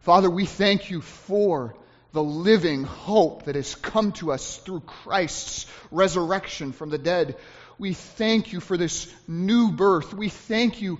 Father, 0.00 0.28
we 0.28 0.44
thank 0.44 0.90
you 0.90 1.00
for 1.00 1.74
the 2.12 2.22
living 2.22 2.84
hope 2.84 3.44
that 3.44 3.54
has 3.54 3.74
come 3.74 4.12
to 4.12 4.32
us 4.32 4.58
through 4.58 4.80
Christ's 4.80 5.66
resurrection 5.90 6.72
from 6.72 6.90
the 6.90 6.98
dead. 6.98 7.36
We 7.78 7.94
thank 7.94 8.52
you 8.52 8.60
for 8.60 8.76
this 8.76 9.10
new 9.26 9.72
birth. 9.72 10.12
We 10.12 10.28
thank 10.28 10.82
you 10.82 10.98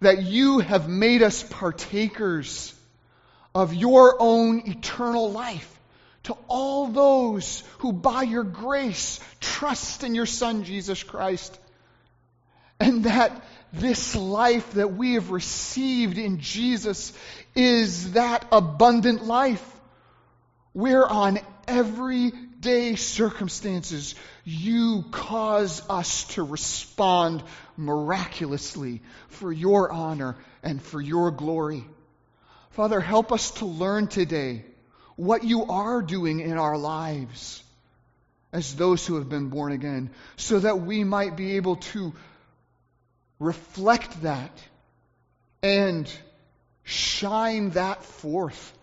that 0.00 0.22
you 0.22 0.60
have 0.60 0.88
made 0.88 1.22
us 1.22 1.42
partakers 1.42 2.74
of 3.56 3.74
your 3.74 4.16
own 4.20 4.68
eternal 4.68 5.32
life 5.32 5.80
to 6.24 6.36
all 6.46 6.86
those 6.86 7.64
who 7.78 7.92
by 7.92 8.22
your 8.22 8.44
grace 8.44 9.18
trust 9.40 10.04
in 10.04 10.14
your 10.14 10.26
Son, 10.26 10.62
Jesus 10.62 11.02
Christ. 11.02 11.58
And 12.80 13.04
that 13.04 13.44
this 13.72 14.16
life 14.16 14.72
that 14.72 14.94
we 14.94 15.14
have 15.14 15.30
received 15.30 16.18
in 16.18 16.40
Jesus 16.40 17.12
is 17.54 18.12
that 18.12 18.46
abundant 18.50 19.24
life. 19.24 19.64
Where 20.72 21.06
on 21.06 21.38
everyday 21.68 22.96
circumstances, 22.96 24.14
you 24.44 25.04
cause 25.10 25.82
us 25.88 26.24
to 26.34 26.42
respond 26.42 27.42
miraculously 27.76 29.02
for 29.28 29.52
your 29.52 29.92
honor 29.92 30.36
and 30.62 30.82
for 30.82 31.00
your 31.00 31.30
glory. 31.30 31.84
Father, 32.70 33.00
help 33.00 33.30
us 33.32 33.50
to 33.52 33.66
learn 33.66 34.06
today 34.06 34.64
what 35.16 35.44
you 35.44 35.64
are 35.66 36.02
doing 36.02 36.40
in 36.40 36.56
our 36.56 36.78
lives 36.78 37.62
as 38.52 38.74
those 38.74 39.06
who 39.06 39.16
have 39.16 39.28
been 39.28 39.48
born 39.48 39.70
again, 39.70 40.10
so 40.36 40.58
that 40.58 40.80
we 40.80 41.04
might 41.04 41.36
be 41.36 41.56
able 41.56 41.76
to 41.76 42.12
reflect 43.40 44.22
that 44.22 44.52
and 45.62 46.10
shine 46.84 47.70
that 47.70 48.04
forth 48.04 48.78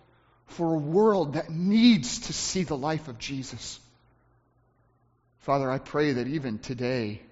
for 0.46 0.74
a 0.74 0.78
world 0.78 1.34
that 1.34 1.50
needs 1.50 2.20
to 2.20 2.32
see 2.32 2.64
the 2.64 2.76
life 2.76 3.08
of 3.08 3.18
Jesus. 3.18 3.80
Father, 5.38 5.70
I 5.70 5.78
pray 5.78 6.14
that 6.14 6.26
even 6.26 6.58
today, 6.58 7.22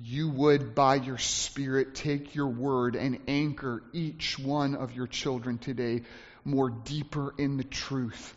you 0.00 0.28
would, 0.28 0.74
by 0.74 0.96
your 0.96 1.18
Spirit, 1.18 1.94
take 1.94 2.34
your 2.34 2.46
word 2.46 2.94
and 2.94 3.18
anchor 3.26 3.82
each 3.92 4.38
one 4.38 4.76
of 4.76 4.94
your 4.94 5.06
children 5.06 5.58
today 5.58 6.02
more 6.44 6.70
deeper 6.70 7.34
in 7.36 7.56
the 7.56 7.64
truth 7.64 8.34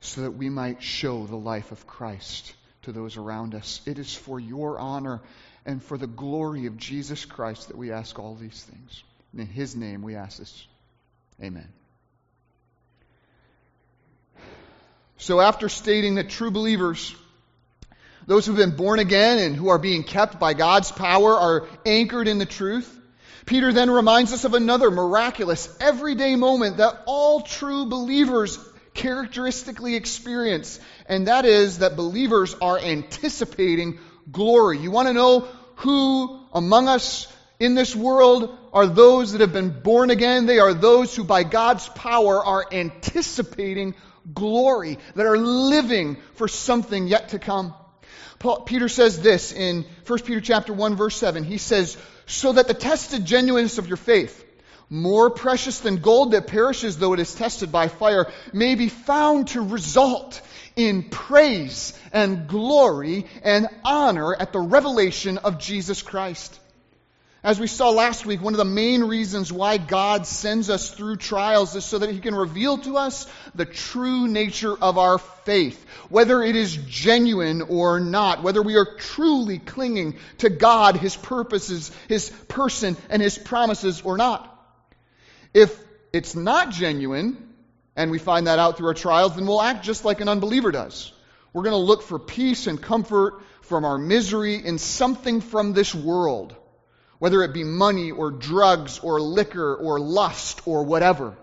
so 0.00 0.20
that 0.20 0.32
we 0.32 0.48
might 0.48 0.82
show 0.82 1.26
the 1.26 1.36
life 1.36 1.72
of 1.72 1.86
Christ 1.86 2.54
to 2.86 2.92
those 2.92 3.16
around 3.16 3.54
us. 3.54 3.80
It 3.84 3.98
is 3.98 4.14
for 4.14 4.40
your 4.40 4.78
honor 4.78 5.20
and 5.66 5.82
for 5.82 5.98
the 5.98 6.06
glory 6.06 6.66
of 6.66 6.76
Jesus 6.76 7.24
Christ 7.24 7.68
that 7.68 7.76
we 7.76 7.90
ask 7.90 8.18
all 8.18 8.36
these 8.36 8.62
things. 8.62 9.02
And 9.32 9.40
in 9.40 9.48
his 9.48 9.76
name 9.76 10.02
we 10.02 10.14
ask 10.14 10.38
this. 10.38 10.66
Amen. 11.42 11.68
So, 15.18 15.40
after 15.40 15.68
stating 15.68 16.14
that 16.16 16.30
true 16.30 16.50
believers, 16.50 17.14
those 18.26 18.46
who 18.46 18.52
have 18.52 18.60
been 18.60 18.76
born 18.76 19.00
again 19.00 19.38
and 19.38 19.56
who 19.56 19.68
are 19.68 19.78
being 19.78 20.04
kept 20.04 20.38
by 20.38 20.54
God's 20.54 20.92
power, 20.92 21.34
are 21.34 21.68
anchored 21.84 22.28
in 22.28 22.38
the 22.38 22.46
truth, 22.46 22.92
Peter 23.46 23.72
then 23.72 23.90
reminds 23.90 24.32
us 24.32 24.44
of 24.44 24.54
another 24.54 24.90
miraculous, 24.90 25.74
everyday 25.80 26.36
moment 26.36 26.76
that 26.76 27.02
all 27.06 27.40
true 27.40 27.86
believers 27.86 28.58
characteristically 28.96 29.94
experience, 29.94 30.80
and 31.06 31.28
that 31.28 31.44
is 31.44 31.78
that 31.78 31.96
believers 31.96 32.56
are 32.60 32.78
anticipating 32.78 33.98
glory. 34.32 34.78
You 34.78 34.90
want 34.90 35.08
to 35.08 35.14
know 35.14 35.46
who 35.76 36.40
among 36.52 36.88
us 36.88 37.32
in 37.60 37.74
this 37.74 37.94
world 37.94 38.56
are 38.72 38.86
those 38.86 39.32
that 39.32 39.40
have 39.40 39.52
been 39.52 39.80
born 39.80 40.10
again? 40.10 40.46
They 40.46 40.58
are 40.58 40.74
those 40.74 41.14
who, 41.14 41.24
by 41.24 41.44
God's 41.44 41.88
power, 41.90 42.44
are 42.44 42.66
anticipating 42.72 43.94
glory, 44.34 44.98
that 45.14 45.26
are 45.26 45.38
living 45.38 46.16
for 46.34 46.48
something 46.48 47.06
yet 47.06 47.28
to 47.28 47.38
come. 47.38 47.74
Paul, 48.38 48.60
Peter 48.60 48.88
says 48.88 49.20
this 49.20 49.52
in 49.52 49.84
1 50.06 50.18
Peter 50.20 50.40
chapter 50.40 50.72
1 50.72 50.96
verse 50.96 51.16
7. 51.16 51.44
He 51.44 51.58
says, 51.58 51.96
"So 52.26 52.52
that 52.52 52.66
the 52.66 52.74
tested 52.74 53.24
genuineness 53.24 53.78
of 53.78 53.88
your 53.88 53.96
faith, 53.96 54.44
more 54.88 55.30
precious 55.30 55.80
than 55.80 55.96
gold 55.96 56.32
that 56.32 56.46
perishes 56.46 56.98
though 56.98 57.12
it 57.12 57.20
is 57.20 57.34
tested 57.34 57.72
by 57.72 57.88
fire, 57.88 58.30
may 58.52 58.74
be 58.74 58.88
found 58.88 59.48
to 59.48 59.60
result 59.60 60.40
in 60.76 61.02
praise 61.04 61.98
and 62.12 62.46
glory 62.46 63.26
and 63.42 63.68
honor 63.84 64.34
at 64.34 64.52
the 64.52 64.60
revelation 64.60 65.38
of 65.38 65.58
Jesus 65.58 66.02
Christ. 66.02 66.60
As 67.42 67.60
we 67.60 67.68
saw 67.68 67.90
last 67.90 68.26
week, 68.26 68.42
one 68.42 68.54
of 68.54 68.58
the 68.58 68.64
main 68.64 69.04
reasons 69.04 69.52
why 69.52 69.78
God 69.78 70.26
sends 70.26 70.68
us 70.68 70.90
through 70.90 71.16
trials 71.16 71.76
is 71.76 71.84
so 71.84 71.98
that 71.98 72.10
He 72.10 72.18
can 72.18 72.34
reveal 72.34 72.78
to 72.78 72.96
us 72.96 73.28
the 73.54 73.64
true 73.64 74.26
nature 74.26 74.76
of 74.76 74.98
our 74.98 75.18
faith, 75.18 75.86
whether 76.08 76.42
it 76.42 76.56
is 76.56 76.76
genuine 76.76 77.62
or 77.62 78.00
not, 78.00 78.42
whether 78.42 78.60
we 78.60 78.74
are 78.74 78.96
truly 78.96 79.60
clinging 79.60 80.16
to 80.38 80.50
God, 80.50 80.96
His 80.96 81.14
purposes, 81.14 81.92
His 82.08 82.30
person, 82.48 82.96
and 83.10 83.22
His 83.22 83.38
promises 83.38 84.02
or 84.02 84.16
not. 84.16 84.55
If 85.56 85.74
it's 86.12 86.36
not 86.36 86.70
genuine, 86.70 87.54
and 87.96 88.10
we 88.10 88.18
find 88.18 88.46
that 88.46 88.58
out 88.58 88.76
through 88.76 88.88
our 88.88 88.94
trials, 88.94 89.36
then 89.36 89.46
we'll 89.46 89.62
act 89.62 89.86
just 89.86 90.04
like 90.04 90.20
an 90.20 90.28
unbeliever 90.28 90.70
does. 90.70 91.10
We're 91.54 91.62
going 91.62 91.72
to 91.72 91.78
look 91.78 92.02
for 92.02 92.18
peace 92.18 92.66
and 92.66 92.80
comfort 92.80 93.40
from 93.62 93.86
our 93.86 93.96
misery 93.96 94.56
in 94.62 94.76
something 94.76 95.40
from 95.40 95.72
this 95.72 95.94
world, 95.94 96.54
whether 97.18 97.42
it 97.42 97.54
be 97.54 97.64
money 97.64 98.10
or 98.10 98.30
drugs 98.30 98.98
or 98.98 99.18
liquor 99.18 99.74
or 99.74 99.98
lust 99.98 100.60
or 100.68 100.82
whatever. 100.84 101.34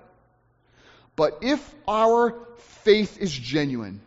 But 1.16 1.40
if 1.42 1.76
our 1.88 2.38
faith 2.84 3.18
is 3.18 3.34
genuine, 3.34 4.00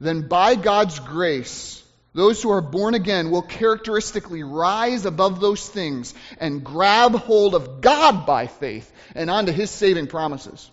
then 0.00 0.26
by 0.26 0.56
God's 0.56 0.98
grace, 0.98 1.80
those 2.14 2.42
who 2.42 2.50
are 2.50 2.60
born 2.60 2.94
again 2.94 3.30
will 3.30 3.42
characteristically 3.42 4.42
rise 4.42 5.04
above 5.04 5.40
those 5.40 5.68
things 5.68 6.14
and 6.38 6.64
grab 6.64 7.14
hold 7.14 7.54
of 7.54 7.80
God 7.80 8.26
by 8.26 8.46
faith 8.46 8.90
and 9.14 9.30
onto 9.30 9.52
His 9.52 9.70
saving 9.70 10.06
promises. 10.06 10.70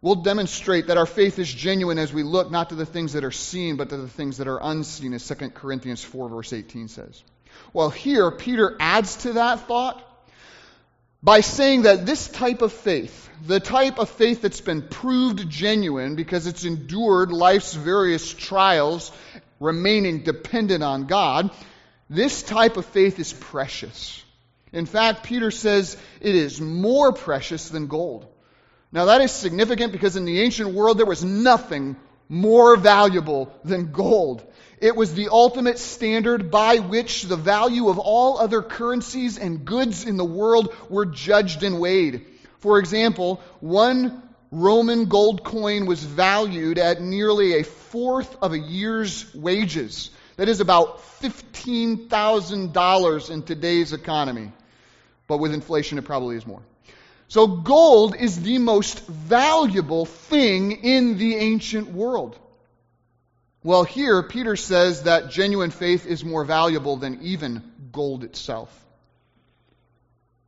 We'll 0.00 0.16
demonstrate 0.16 0.86
that 0.86 0.96
our 0.96 1.06
faith 1.06 1.40
is 1.40 1.52
genuine 1.52 1.98
as 1.98 2.12
we 2.12 2.22
look 2.22 2.50
not 2.52 2.68
to 2.68 2.76
the 2.76 2.86
things 2.86 3.14
that 3.14 3.24
are 3.24 3.32
seen, 3.32 3.76
but 3.76 3.88
to 3.88 3.96
the 3.96 4.08
things 4.08 4.36
that 4.36 4.46
are 4.46 4.60
unseen, 4.62 5.12
as 5.12 5.26
2 5.26 5.50
Corinthians 5.50 6.04
4, 6.04 6.28
verse 6.28 6.52
18 6.52 6.86
says. 6.86 7.22
Well, 7.72 7.90
here, 7.90 8.30
Peter 8.30 8.76
adds 8.78 9.16
to 9.16 9.32
that 9.34 9.66
thought 9.66 10.04
by 11.20 11.40
saying 11.40 11.82
that 11.82 12.06
this 12.06 12.28
type 12.28 12.62
of 12.62 12.72
faith, 12.72 13.28
the 13.44 13.58
type 13.58 13.98
of 13.98 14.08
faith 14.08 14.40
that's 14.42 14.60
been 14.60 14.82
proved 14.82 15.50
genuine 15.50 16.14
because 16.14 16.46
it's 16.46 16.64
endured 16.64 17.32
life's 17.32 17.74
various 17.74 18.32
trials 18.32 19.10
remaining 19.60 20.22
dependent 20.22 20.82
on 20.82 21.06
God, 21.06 21.50
this 22.10 22.42
type 22.42 22.76
of 22.76 22.86
faith 22.86 23.18
is 23.18 23.32
precious. 23.32 24.24
In 24.72 24.86
fact, 24.86 25.24
Peter 25.24 25.50
says 25.50 25.96
it 26.20 26.34
is 26.34 26.60
more 26.60 27.12
precious 27.12 27.68
than 27.68 27.86
gold. 27.86 28.26
Now, 28.90 29.06
that 29.06 29.20
is 29.20 29.32
significant 29.32 29.92
because 29.92 30.16
in 30.16 30.24
the 30.24 30.40
ancient 30.40 30.72
world 30.74 30.98
there 30.98 31.06
was 31.06 31.24
nothing 31.24 31.96
more 32.28 32.76
valuable 32.76 33.52
than 33.64 33.92
gold. 33.92 34.44
It 34.80 34.94
was 34.94 35.14
the 35.14 35.28
ultimate 35.30 35.78
standard 35.78 36.50
by 36.50 36.76
which 36.76 37.22
the 37.24 37.36
value 37.36 37.88
of 37.88 37.98
all 37.98 38.38
other 38.38 38.62
currencies 38.62 39.38
and 39.38 39.64
goods 39.64 40.04
in 40.04 40.16
the 40.16 40.24
world 40.24 40.74
were 40.88 41.06
judged 41.06 41.62
and 41.62 41.80
weighed. 41.80 42.24
For 42.60 42.78
example, 42.78 43.40
one 43.60 44.22
Roman 44.50 45.04
gold 45.06 45.44
coin 45.44 45.86
was 45.86 46.02
valued 46.02 46.78
at 46.78 47.02
nearly 47.02 47.54
a 47.54 47.64
fourth 47.64 48.36
of 48.42 48.52
a 48.52 48.58
year's 48.58 49.34
wages. 49.34 50.10
That 50.36 50.48
is 50.48 50.60
about 50.60 51.00
$15,000 51.20 53.30
in 53.30 53.42
today's 53.42 53.92
economy. 53.92 54.52
But 55.26 55.38
with 55.38 55.52
inflation, 55.52 55.98
it 55.98 56.04
probably 56.04 56.36
is 56.36 56.46
more. 56.46 56.62
So, 57.28 57.46
gold 57.46 58.16
is 58.16 58.40
the 58.40 58.58
most 58.58 59.06
valuable 59.06 60.06
thing 60.06 60.72
in 60.72 61.18
the 61.18 61.36
ancient 61.36 61.90
world. 61.90 62.38
Well, 63.62 63.84
here, 63.84 64.22
Peter 64.22 64.56
says 64.56 65.02
that 65.02 65.30
genuine 65.30 65.70
faith 65.70 66.06
is 66.06 66.24
more 66.24 66.44
valuable 66.44 66.96
than 66.96 67.20
even 67.22 67.62
gold 67.92 68.24
itself. 68.24 68.72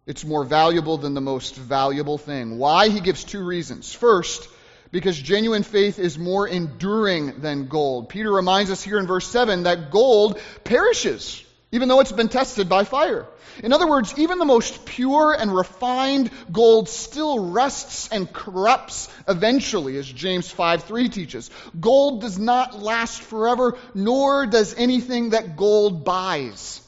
It's 0.07 0.25
more 0.25 0.45
valuable 0.45 0.97
than 0.99 1.15
the 1.15 1.21
most 1.21 1.57
valuable 1.57 2.19
thing. 2.19 2.59
Why? 2.59 2.89
He 2.89 3.01
gives 3.01 3.23
two 3.23 3.45
reasons. 3.45 3.93
First, 3.93 4.49
because 4.91 5.19
genuine 5.19 5.63
faith 5.63 5.99
is 5.99 6.19
more 6.19 6.49
enduring 6.49 7.41
than 7.41 7.69
gold. 7.69 8.09
Peter 8.09 8.33
reminds 8.33 8.71
us 8.71 8.83
here 8.83 8.99
in 8.99 9.07
verse 9.07 9.27
7 9.29 9.65
that 9.65 9.91
gold 9.91 10.41
perishes, 10.65 11.45
even 11.71 11.89
though 11.89 12.01
it's 12.01 12.13
been 12.13 12.29
tested 12.29 12.69
by 12.69 12.85
fire. 12.85 13.27
In 13.63 13.73
other 13.73 13.87
words, 13.87 14.15
even 14.17 14.39
the 14.39 14.45
most 14.45 14.87
pure 14.87 15.37
and 15.39 15.55
refined 15.55 16.31
gold 16.51 16.89
still 16.89 17.51
rusts 17.51 18.09
and 18.09 18.33
corrupts 18.33 19.09
eventually, 19.29 19.97
as 19.99 20.11
James 20.11 20.51
5 20.51 20.85
3 20.85 21.09
teaches. 21.09 21.51
Gold 21.79 22.23
does 22.23 22.39
not 22.39 22.81
last 22.81 23.21
forever, 23.21 23.77
nor 23.95 24.47
does 24.47 24.75
anything 24.75 25.31
that 25.31 25.57
gold 25.57 26.05
buys. 26.05 26.81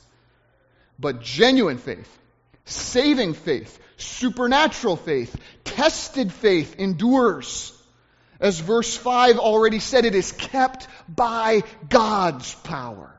But 0.99 1.21
genuine 1.21 1.79
faith, 1.79 2.19
saving 2.65 3.35
faith, 3.35 3.79
supernatural 3.97 4.97
faith, 4.97 5.35
tested 5.65 6.33
faith 6.33 6.77
endures. 6.79 7.73
As 8.41 8.59
verse 8.59 8.97
5 8.97 9.39
already 9.39 9.79
said, 9.79 10.05
it 10.05 10.15
is 10.15 10.33
kept 10.33 10.89
by 11.09 11.63
God's 11.89 12.55
power. 12.57 13.15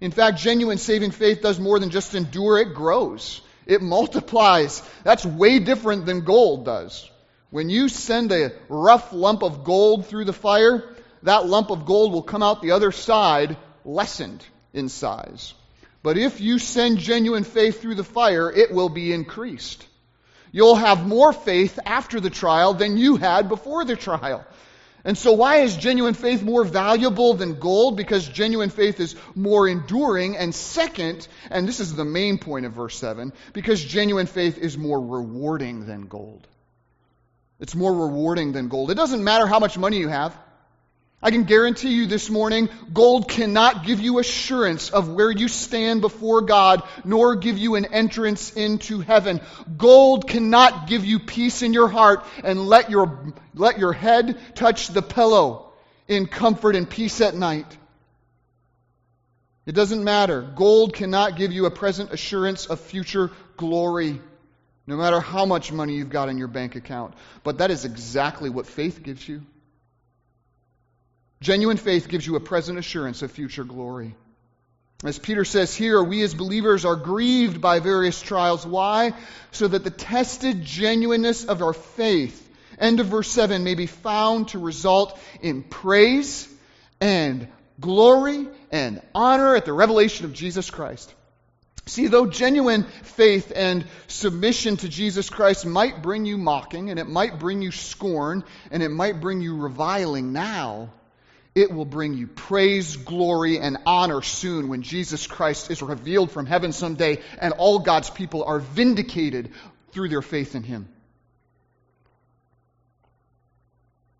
In 0.00 0.10
fact, 0.10 0.38
genuine 0.38 0.78
saving 0.78 1.10
faith 1.10 1.40
does 1.42 1.58
more 1.58 1.78
than 1.78 1.90
just 1.90 2.14
endure, 2.14 2.58
it 2.58 2.74
grows. 2.74 3.40
It 3.66 3.82
multiplies. 3.82 4.82
That's 5.02 5.26
way 5.26 5.58
different 5.58 6.06
than 6.06 6.20
gold 6.20 6.64
does. 6.64 7.10
When 7.50 7.70
you 7.70 7.88
send 7.88 8.30
a 8.30 8.52
rough 8.68 9.12
lump 9.12 9.42
of 9.42 9.64
gold 9.64 10.06
through 10.06 10.26
the 10.26 10.32
fire, 10.32 10.84
that 11.22 11.46
lump 11.46 11.70
of 11.70 11.86
gold 11.86 12.12
will 12.12 12.22
come 12.22 12.42
out 12.42 12.62
the 12.62 12.72
other 12.72 12.92
side 12.92 13.56
lessened. 13.84 14.44
in 14.72 14.90
size. 14.90 15.54
But 16.02 16.18
if 16.18 16.40
you 16.40 16.58
send 16.58 16.98
genuine 16.98 17.44
faith 17.44 17.80
through 17.80 17.96
the 17.96 18.04
fire, 18.04 18.50
it 18.50 18.72
will 18.72 18.88
be 18.88 19.12
increased. 19.12 19.86
You'll 20.52 20.76
have 20.76 21.06
more 21.06 21.32
faith 21.32 21.78
after 21.84 22.20
the 22.20 22.30
trial 22.30 22.74
than 22.74 22.96
you 22.96 23.16
had 23.16 23.48
before 23.48 23.84
the 23.84 23.96
trial. 23.96 24.46
And 25.04 25.16
so, 25.16 25.34
why 25.34 25.58
is 25.58 25.76
genuine 25.76 26.14
faith 26.14 26.42
more 26.42 26.64
valuable 26.64 27.34
than 27.34 27.60
gold? 27.60 27.96
Because 27.96 28.28
genuine 28.28 28.70
faith 28.70 28.98
is 28.98 29.14
more 29.36 29.68
enduring. 29.68 30.36
And 30.36 30.52
second, 30.52 31.28
and 31.48 31.68
this 31.68 31.78
is 31.78 31.94
the 31.94 32.04
main 32.04 32.38
point 32.38 32.66
of 32.66 32.72
verse 32.72 32.98
7, 32.98 33.32
because 33.52 33.84
genuine 33.84 34.26
faith 34.26 34.58
is 34.58 34.76
more 34.76 35.00
rewarding 35.00 35.86
than 35.86 36.08
gold. 36.08 36.48
It's 37.60 37.74
more 37.74 37.92
rewarding 37.92 38.50
than 38.50 38.68
gold. 38.68 38.90
It 38.90 38.96
doesn't 38.96 39.22
matter 39.22 39.46
how 39.46 39.60
much 39.60 39.78
money 39.78 39.98
you 39.98 40.08
have. 40.08 40.36
I 41.22 41.30
can 41.30 41.44
guarantee 41.44 41.94
you 41.94 42.06
this 42.06 42.28
morning, 42.28 42.68
gold 42.92 43.28
cannot 43.28 43.86
give 43.86 44.00
you 44.00 44.18
assurance 44.18 44.90
of 44.90 45.08
where 45.08 45.30
you 45.30 45.48
stand 45.48 46.02
before 46.02 46.42
God, 46.42 46.82
nor 47.04 47.36
give 47.36 47.56
you 47.56 47.74
an 47.74 47.86
entrance 47.86 48.52
into 48.52 49.00
heaven. 49.00 49.40
Gold 49.78 50.28
cannot 50.28 50.86
give 50.88 51.06
you 51.06 51.18
peace 51.18 51.62
in 51.62 51.72
your 51.72 51.88
heart 51.88 52.24
and 52.44 52.66
let 52.66 52.90
your, 52.90 53.32
let 53.54 53.78
your 53.78 53.94
head 53.94 54.38
touch 54.54 54.88
the 54.88 55.00
pillow 55.00 55.72
in 56.06 56.26
comfort 56.26 56.76
and 56.76 56.88
peace 56.88 57.20
at 57.22 57.34
night. 57.34 57.76
It 59.64 59.74
doesn't 59.74 60.04
matter. 60.04 60.42
Gold 60.42 60.94
cannot 60.94 61.36
give 61.36 61.50
you 61.50 61.64
a 61.64 61.70
present 61.70 62.12
assurance 62.12 62.66
of 62.66 62.78
future 62.78 63.32
glory, 63.56 64.20
no 64.86 64.96
matter 64.96 65.18
how 65.18 65.46
much 65.46 65.72
money 65.72 65.94
you've 65.94 66.10
got 66.10 66.28
in 66.28 66.36
your 66.36 66.46
bank 66.46 66.76
account. 66.76 67.14
But 67.42 67.58
that 67.58 67.70
is 67.70 67.86
exactly 67.86 68.50
what 68.50 68.66
faith 68.66 69.02
gives 69.02 69.26
you. 69.26 69.42
Genuine 71.40 71.76
faith 71.76 72.08
gives 72.08 72.26
you 72.26 72.36
a 72.36 72.40
present 72.40 72.78
assurance 72.78 73.22
of 73.22 73.30
future 73.30 73.64
glory. 73.64 74.14
As 75.04 75.18
Peter 75.18 75.44
says 75.44 75.74
here, 75.74 76.02
we 76.02 76.22
as 76.22 76.34
believers 76.34 76.86
are 76.86 76.96
grieved 76.96 77.60
by 77.60 77.80
various 77.80 78.20
trials. 78.20 78.66
Why? 78.66 79.12
So 79.50 79.68
that 79.68 79.84
the 79.84 79.90
tested 79.90 80.64
genuineness 80.64 81.44
of 81.44 81.60
our 81.60 81.74
faith, 81.74 82.42
end 82.78 83.00
of 83.00 83.06
verse 83.06 83.28
7, 83.28 83.62
may 83.62 83.74
be 83.74 83.86
found 83.86 84.48
to 84.48 84.58
result 84.58 85.18
in 85.42 85.62
praise 85.62 86.48
and 86.98 87.46
glory 87.78 88.48
and 88.70 89.02
honor 89.14 89.54
at 89.54 89.66
the 89.66 89.72
revelation 89.74 90.24
of 90.24 90.32
Jesus 90.32 90.70
Christ. 90.70 91.12
See, 91.84 92.06
though 92.06 92.26
genuine 92.26 92.84
faith 93.02 93.52
and 93.54 93.84
submission 94.08 94.78
to 94.78 94.88
Jesus 94.88 95.30
Christ 95.30 95.66
might 95.66 96.02
bring 96.02 96.24
you 96.24 96.38
mocking, 96.38 96.90
and 96.90 96.98
it 96.98 97.06
might 97.06 97.38
bring 97.38 97.62
you 97.62 97.70
scorn, 97.70 98.44
and 98.70 98.82
it 98.82 98.88
might 98.88 99.20
bring 99.20 99.42
you 99.42 99.56
reviling 99.56 100.32
now, 100.32 100.90
it 101.56 101.72
will 101.72 101.86
bring 101.86 102.12
you 102.12 102.26
praise, 102.26 102.96
glory, 102.98 103.58
and 103.58 103.78
honor 103.86 104.20
soon 104.20 104.68
when 104.68 104.82
Jesus 104.82 105.26
Christ 105.26 105.70
is 105.70 105.80
revealed 105.80 106.30
from 106.30 106.44
heaven 106.44 106.70
someday 106.70 107.22
and 107.40 107.54
all 107.54 107.78
God's 107.78 108.10
people 108.10 108.44
are 108.44 108.58
vindicated 108.58 109.50
through 109.90 110.10
their 110.10 110.20
faith 110.20 110.54
in 110.54 110.62
Him. 110.62 110.86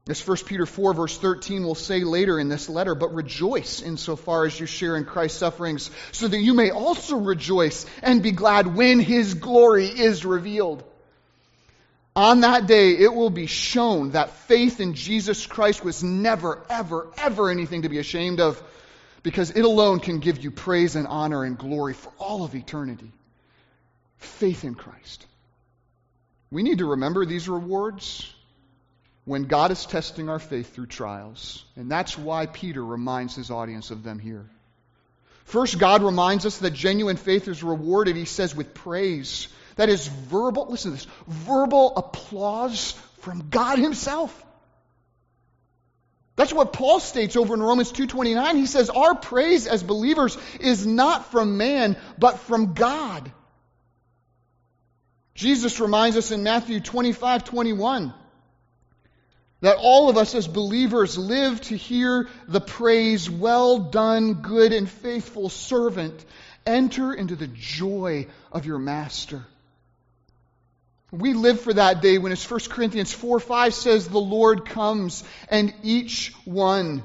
As 0.08 0.26
1 0.26 0.36
Peter 0.46 0.64
4, 0.64 0.94
verse 0.94 1.18
13 1.18 1.64
will 1.64 1.74
say 1.74 2.04
later 2.04 2.40
in 2.40 2.48
this 2.48 2.70
letter, 2.70 2.94
but 2.94 3.12
rejoice 3.12 3.82
insofar 3.82 4.46
as 4.46 4.58
you 4.58 4.64
share 4.64 4.96
in 4.96 5.04
Christ's 5.04 5.38
sufferings, 5.38 5.90
so 6.12 6.28
that 6.28 6.38
you 6.38 6.54
may 6.54 6.70
also 6.70 7.16
rejoice 7.18 7.84
and 8.02 8.22
be 8.22 8.30
glad 8.30 8.74
when 8.74 8.98
His 8.98 9.34
glory 9.34 9.88
is 9.88 10.24
revealed. 10.24 10.84
On 12.16 12.40
that 12.40 12.66
day, 12.66 12.92
it 12.92 13.12
will 13.12 13.28
be 13.28 13.46
shown 13.46 14.12
that 14.12 14.30
faith 14.30 14.80
in 14.80 14.94
Jesus 14.94 15.46
Christ 15.46 15.84
was 15.84 16.02
never, 16.02 16.64
ever, 16.70 17.08
ever 17.18 17.50
anything 17.50 17.82
to 17.82 17.90
be 17.90 17.98
ashamed 17.98 18.40
of 18.40 18.60
because 19.22 19.50
it 19.50 19.66
alone 19.66 20.00
can 20.00 20.18
give 20.18 20.42
you 20.42 20.50
praise 20.50 20.96
and 20.96 21.06
honor 21.06 21.44
and 21.44 21.58
glory 21.58 21.92
for 21.92 22.10
all 22.18 22.42
of 22.42 22.54
eternity. 22.54 23.12
Faith 24.16 24.64
in 24.64 24.74
Christ. 24.74 25.26
We 26.50 26.62
need 26.62 26.78
to 26.78 26.86
remember 26.86 27.26
these 27.26 27.50
rewards 27.50 28.32
when 29.26 29.42
God 29.42 29.70
is 29.70 29.84
testing 29.84 30.30
our 30.30 30.38
faith 30.38 30.74
through 30.74 30.86
trials. 30.86 31.66
And 31.76 31.90
that's 31.90 32.16
why 32.16 32.46
Peter 32.46 32.82
reminds 32.82 33.34
his 33.34 33.50
audience 33.50 33.90
of 33.90 34.02
them 34.02 34.18
here. 34.18 34.46
First, 35.44 35.78
God 35.78 36.02
reminds 36.02 36.46
us 36.46 36.58
that 36.58 36.72
genuine 36.72 37.16
faith 37.16 37.46
is 37.46 37.62
rewarded, 37.62 38.16
he 38.16 38.24
says, 38.24 38.54
with 38.54 38.72
praise. 38.72 39.48
That 39.76 39.88
is 39.88 40.08
verbal, 40.08 40.66
listen 40.68 40.90
to 40.90 40.96
this, 40.96 41.06
verbal 41.26 41.96
applause 41.96 42.92
from 43.20 43.48
God 43.50 43.78
himself. 43.78 44.42
That's 46.36 46.52
what 46.52 46.74
Paul 46.74 47.00
states 47.00 47.36
over 47.36 47.54
in 47.54 47.62
Romans 47.62 47.92
2:29. 47.92 48.56
He 48.56 48.66
says, 48.66 48.90
"Our 48.90 49.14
praise 49.14 49.66
as 49.66 49.82
believers 49.82 50.36
is 50.60 50.86
not 50.86 51.30
from 51.30 51.56
man, 51.56 51.96
but 52.18 52.40
from 52.40 52.74
God." 52.74 53.32
Jesus 55.34 55.80
reminds 55.80 56.16
us 56.16 56.30
in 56.30 56.42
Matthew 56.42 56.80
25:21 56.80 58.14
that 59.60 59.76
all 59.76 60.08
of 60.08 60.16
us 60.16 60.34
as 60.34 60.46
believers 60.46 61.16
live 61.18 61.60
to 61.62 61.76
hear 61.76 62.28
the 62.48 62.60
praise, 62.60 63.28
"Well 63.28 63.78
done, 63.78 64.34
good 64.34 64.72
and 64.72 64.88
faithful 64.88 65.48
servant. 65.48 66.24
Enter 66.66 67.12
into 67.12 67.36
the 67.36 67.48
joy 67.48 68.26
of 68.52 68.66
your 68.66 68.78
master." 68.78 69.44
We 71.18 71.34
live 71.34 71.60
for 71.60 71.72
that 71.72 72.02
day 72.02 72.18
when, 72.18 72.32
as 72.32 72.48
1 72.48 72.60
Corinthians 72.68 73.12
4 73.12 73.40
5 73.40 73.74
says, 73.74 74.08
the 74.08 74.18
Lord 74.18 74.66
comes 74.66 75.24
and 75.48 75.72
each 75.82 76.32
one 76.44 77.02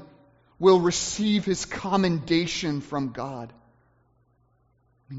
will 0.58 0.80
receive 0.80 1.44
his 1.44 1.64
commendation 1.64 2.80
from 2.80 3.10
God. 3.10 3.52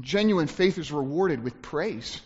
Genuine 0.00 0.46
faith 0.46 0.78
is 0.78 0.90
rewarded 0.90 1.42
with 1.42 1.60
praise. 1.62 2.20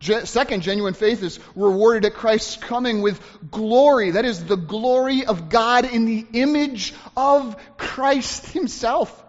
Second, 0.00 0.62
genuine 0.62 0.94
faith 0.94 1.22
is 1.22 1.40
rewarded 1.54 2.04
at 2.04 2.14
Christ's 2.14 2.56
coming 2.56 3.00
with 3.00 3.20
glory. 3.50 4.12
That 4.12 4.24
is 4.24 4.44
the 4.44 4.56
glory 4.56 5.24
of 5.24 5.48
God 5.48 5.84
in 5.84 6.04
the 6.04 6.26
image 6.34 6.94
of 7.16 7.56
Christ 7.78 8.46
himself. 8.48 9.24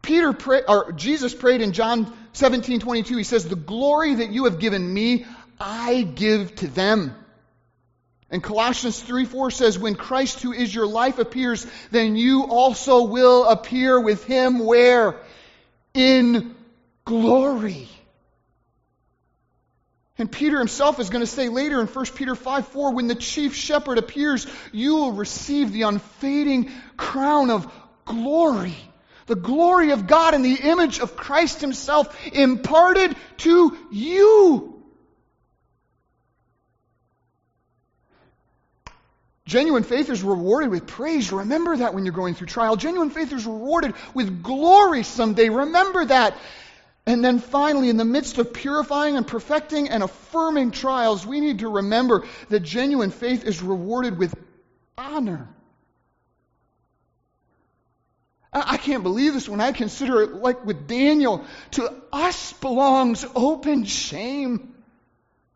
Peter 0.00 0.32
pray, 0.32 0.62
or 0.66 0.92
Jesus 0.92 1.34
prayed 1.34 1.60
in 1.60 1.72
John 1.72 2.10
17, 2.32 2.80
22. 2.80 3.16
He 3.18 3.24
says, 3.24 3.46
The 3.46 3.56
glory 3.56 4.16
that 4.16 4.30
you 4.30 4.44
have 4.44 4.58
given 4.58 4.92
me, 4.92 5.26
I 5.60 6.02
give 6.02 6.54
to 6.56 6.68
them. 6.68 7.14
And 8.30 8.42
Colossians 8.42 9.00
3 9.00 9.24
4 9.24 9.50
says, 9.50 9.78
When 9.78 9.94
Christ, 9.94 10.42
who 10.42 10.52
is 10.52 10.74
your 10.74 10.86
life, 10.86 11.18
appears, 11.18 11.66
then 11.90 12.16
you 12.16 12.44
also 12.44 13.04
will 13.04 13.46
appear 13.46 13.98
with 13.98 14.24
him 14.24 14.58
where? 14.58 15.16
In 15.94 16.54
glory. 17.04 17.88
And 20.18 20.30
Peter 20.30 20.58
himself 20.58 20.98
is 20.98 21.10
going 21.10 21.22
to 21.22 21.30
say 21.30 21.48
later 21.48 21.80
in 21.80 21.86
1 21.86 22.04
Peter 22.16 22.34
5 22.34 22.68
4, 22.68 22.92
when 22.92 23.06
the 23.06 23.14
chief 23.14 23.54
shepherd 23.54 23.98
appears, 23.98 24.46
you 24.72 24.96
will 24.96 25.12
receive 25.12 25.72
the 25.72 25.82
unfading 25.82 26.70
crown 26.96 27.50
of 27.50 27.72
glory. 28.04 28.76
The 29.26 29.36
glory 29.36 29.92
of 29.92 30.06
God 30.06 30.34
and 30.34 30.44
the 30.44 30.54
image 30.54 30.98
of 31.00 31.16
Christ 31.16 31.60
himself 31.60 32.14
imparted 32.26 33.16
to 33.38 33.76
you. 33.90 34.77
Genuine 39.48 39.82
faith 39.82 40.10
is 40.10 40.22
rewarded 40.22 40.70
with 40.70 40.86
praise. 40.86 41.32
Remember 41.32 41.74
that 41.74 41.94
when 41.94 42.04
you're 42.04 42.12
going 42.12 42.34
through 42.34 42.48
trial. 42.48 42.76
Genuine 42.76 43.08
faith 43.08 43.32
is 43.32 43.46
rewarded 43.46 43.94
with 44.12 44.42
glory 44.42 45.02
someday. 45.02 45.48
Remember 45.48 46.04
that. 46.04 46.36
And 47.06 47.24
then 47.24 47.38
finally, 47.38 47.88
in 47.88 47.96
the 47.96 48.04
midst 48.04 48.36
of 48.36 48.52
purifying 48.52 49.16
and 49.16 49.26
perfecting 49.26 49.88
and 49.88 50.02
affirming 50.02 50.70
trials, 50.70 51.26
we 51.26 51.40
need 51.40 51.60
to 51.60 51.68
remember 51.70 52.26
that 52.50 52.60
genuine 52.60 53.10
faith 53.10 53.44
is 53.44 53.62
rewarded 53.62 54.18
with 54.18 54.34
honor. 54.98 55.48
I 58.52 58.76
can't 58.76 59.02
believe 59.02 59.32
this 59.32 59.48
when 59.48 59.62
I 59.62 59.72
consider 59.72 60.20
it 60.24 60.34
like 60.34 60.66
with 60.66 60.86
Daniel. 60.86 61.42
To 61.72 61.90
us 62.12 62.52
belongs 62.52 63.24
open 63.34 63.84
shame. 63.84 64.74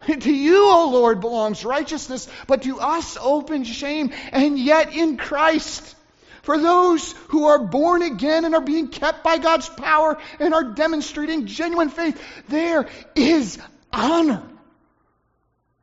To 0.21 0.33
you, 0.33 0.69
O 0.69 0.91
Lord, 0.91 1.21
belongs 1.21 1.65
righteousness, 1.65 2.29
but 2.47 2.63
to 2.63 2.81
us 2.81 3.17
open 3.21 3.65
shame, 3.65 4.13
and 4.33 4.59
yet 4.59 4.95
in 4.95 5.17
Christ. 5.17 5.95
For 6.43 6.59
those 6.59 7.13
who 7.29 7.45
are 7.45 7.65
born 7.65 8.03
again 8.03 8.45
and 8.45 8.55
are 8.55 8.61
being 8.61 8.89
kept 8.89 9.23
by 9.23 9.39
God's 9.39 9.69
power 9.69 10.19
and 10.41 10.53
are 10.53 10.65
demonstrating 10.65 11.47
genuine 11.47 11.89
faith, 11.89 12.21
there 12.49 12.89
is 13.15 13.61
honor 13.93 14.43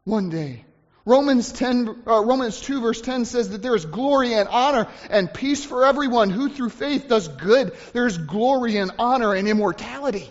one 0.03 0.29
day. 0.29 0.65
Romans 1.05 1.51
10, 1.53 2.03
uh, 2.05 2.23
Romans 2.23 2.59
2 2.59 2.81
verse 2.81 3.01
10 3.01 3.25
says 3.25 3.49
that 3.49 3.61
there 3.61 3.75
is 3.75 3.85
glory 3.85 4.33
and 4.33 4.49
honor 4.49 4.87
and 5.09 5.33
peace 5.33 5.63
for 5.63 5.85
everyone 5.85 6.29
who 6.29 6.49
through 6.49 6.69
faith 6.69 7.07
does 7.07 7.27
good. 7.27 7.73
There 7.93 8.05
is 8.05 8.17
glory 8.17 8.77
and 8.77 8.91
honor 8.99 9.33
and 9.33 9.47
immortality. 9.47 10.29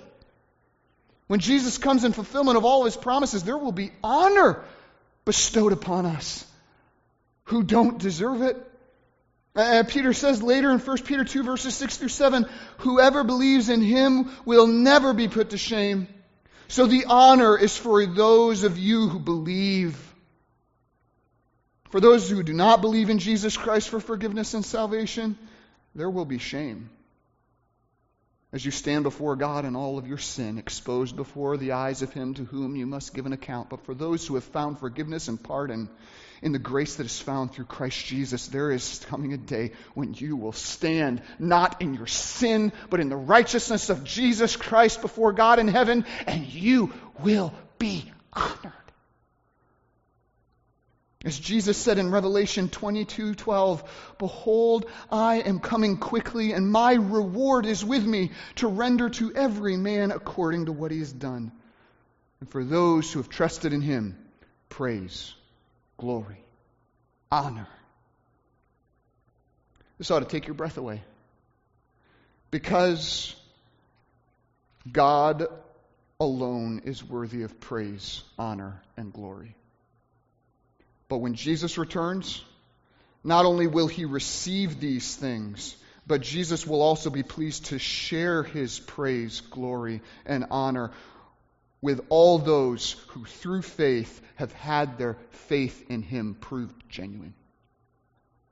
When 1.28 1.40
Jesus 1.40 1.78
comes 1.78 2.04
in 2.04 2.12
fulfillment 2.12 2.56
of 2.56 2.64
all 2.64 2.84
his 2.84 2.96
promises, 2.96 3.44
there 3.44 3.58
will 3.58 3.72
be 3.72 3.92
honor 4.02 4.64
bestowed 5.24 5.72
upon 5.72 6.06
us 6.06 6.44
who 7.44 7.62
don't 7.62 7.98
deserve 7.98 8.42
it. 8.42 8.56
Peter 9.88 10.12
says 10.12 10.42
later 10.42 10.70
in 10.70 10.78
1 10.78 11.02
Peter 11.02 11.24
2, 11.24 11.42
verses 11.42 11.74
6 11.74 11.96
through 11.98 12.08
7, 12.08 12.46
whoever 12.78 13.24
believes 13.24 13.68
in 13.68 13.82
him 13.82 14.30
will 14.44 14.66
never 14.66 15.12
be 15.12 15.28
put 15.28 15.50
to 15.50 15.58
shame. 15.58 16.08
So 16.68 16.86
the 16.86 17.06
honor 17.06 17.58
is 17.58 17.76
for 17.76 18.04
those 18.06 18.64
of 18.64 18.78
you 18.78 19.08
who 19.08 19.18
believe. 19.18 19.96
For 21.90 22.00
those 22.00 22.28
who 22.30 22.42
do 22.42 22.52
not 22.52 22.80
believe 22.80 23.10
in 23.10 23.18
Jesus 23.18 23.56
Christ 23.56 23.88
for 23.88 24.00
forgiveness 24.00 24.54
and 24.54 24.64
salvation, 24.64 25.36
there 25.94 26.10
will 26.10 26.26
be 26.26 26.38
shame. 26.38 26.90
As 28.50 28.64
you 28.64 28.70
stand 28.70 29.02
before 29.02 29.36
God 29.36 29.66
in 29.66 29.76
all 29.76 29.98
of 29.98 30.08
your 30.08 30.16
sin, 30.16 30.56
exposed 30.56 31.14
before 31.16 31.58
the 31.58 31.72
eyes 31.72 32.00
of 32.00 32.14
Him 32.14 32.32
to 32.34 32.44
whom 32.44 32.76
you 32.76 32.86
must 32.86 33.12
give 33.12 33.26
an 33.26 33.34
account. 33.34 33.68
But 33.68 33.84
for 33.84 33.92
those 33.92 34.26
who 34.26 34.36
have 34.36 34.44
found 34.44 34.78
forgiveness 34.78 35.28
and 35.28 35.42
pardon 35.42 35.90
in 36.40 36.52
the 36.52 36.58
grace 36.58 36.96
that 36.96 37.04
is 37.04 37.20
found 37.20 37.52
through 37.52 37.66
Christ 37.66 38.06
Jesus, 38.06 38.46
there 38.46 38.70
is 38.70 39.04
coming 39.10 39.34
a 39.34 39.36
day 39.36 39.72
when 39.92 40.14
you 40.14 40.34
will 40.36 40.52
stand 40.52 41.20
not 41.38 41.82
in 41.82 41.92
your 41.92 42.06
sin, 42.06 42.72
but 42.88 43.00
in 43.00 43.10
the 43.10 43.16
righteousness 43.16 43.90
of 43.90 44.04
Jesus 44.04 44.56
Christ 44.56 45.02
before 45.02 45.34
God 45.34 45.58
in 45.58 45.68
heaven, 45.68 46.06
and 46.26 46.46
you 46.46 46.94
will 47.22 47.52
be 47.78 48.10
honored. 48.32 48.87
As 51.24 51.36
Jesus 51.36 51.76
said 51.76 51.98
in 51.98 52.12
Revelation 52.12 52.68
22 52.68 53.34
12, 53.34 54.14
Behold, 54.18 54.86
I 55.10 55.40
am 55.40 55.58
coming 55.58 55.96
quickly, 55.96 56.52
and 56.52 56.70
my 56.70 56.94
reward 56.94 57.66
is 57.66 57.84
with 57.84 58.04
me 58.04 58.30
to 58.56 58.68
render 58.68 59.10
to 59.10 59.34
every 59.34 59.76
man 59.76 60.12
according 60.12 60.66
to 60.66 60.72
what 60.72 60.92
he 60.92 61.00
has 61.00 61.12
done. 61.12 61.50
And 62.38 62.48
for 62.48 62.62
those 62.62 63.12
who 63.12 63.18
have 63.18 63.28
trusted 63.28 63.72
in 63.72 63.80
him, 63.80 64.16
praise, 64.68 65.34
glory, 65.96 66.44
honor. 67.32 67.66
This 69.98 70.12
ought 70.12 70.20
to 70.20 70.24
take 70.24 70.46
your 70.46 70.54
breath 70.54 70.78
away. 70.78 71.02
Because 72.52 73.34
God 74.90 75.48
alone 76.20 76.82
is 76.84 77.02
worthy 77.02 77.42
of 77.42 77.58
praise, 77.58 78.22
honor, 78.38 78.80
and 78.96 79.12
glory. 79.12 79.56
But 81.08 81.18
when 81.18 81.34
Jesus 81.34 81.78
returns, 81.78 82.44
not 83.24 83.46
only 83.46 83.66
will 83.66 83.88
he 83.88 84.04
receive 84.04 84.80
these 84.80 85.16
things, 85.16 85.76
but 86.06 86.20
Jesus 86.20 86.66
will 86.66 86.82
also 86.82 87.10
be 87.10 87.22
pleased 87.22 87.66
to 87.66 87.78
share 87.78 88.42
his 88.42 88.78
praise, 88.78 89.40
glory, 89.40 90.00
and 90.24 90.46
honor 90.50 90.90
with 91.80 92.00
all 92.08 92.38
those 92.38 92.92
who 93.08 93.24
through 93.24 93.62
faith 93.62 94.20
have 94.36 94.52
had 94.52 94.98
their 94.98 95.16
faith 95.30 95.90
in 95.90 96.02
him 96.02 96.34
proved 96.34 96.74
genuine. 96.88 97.34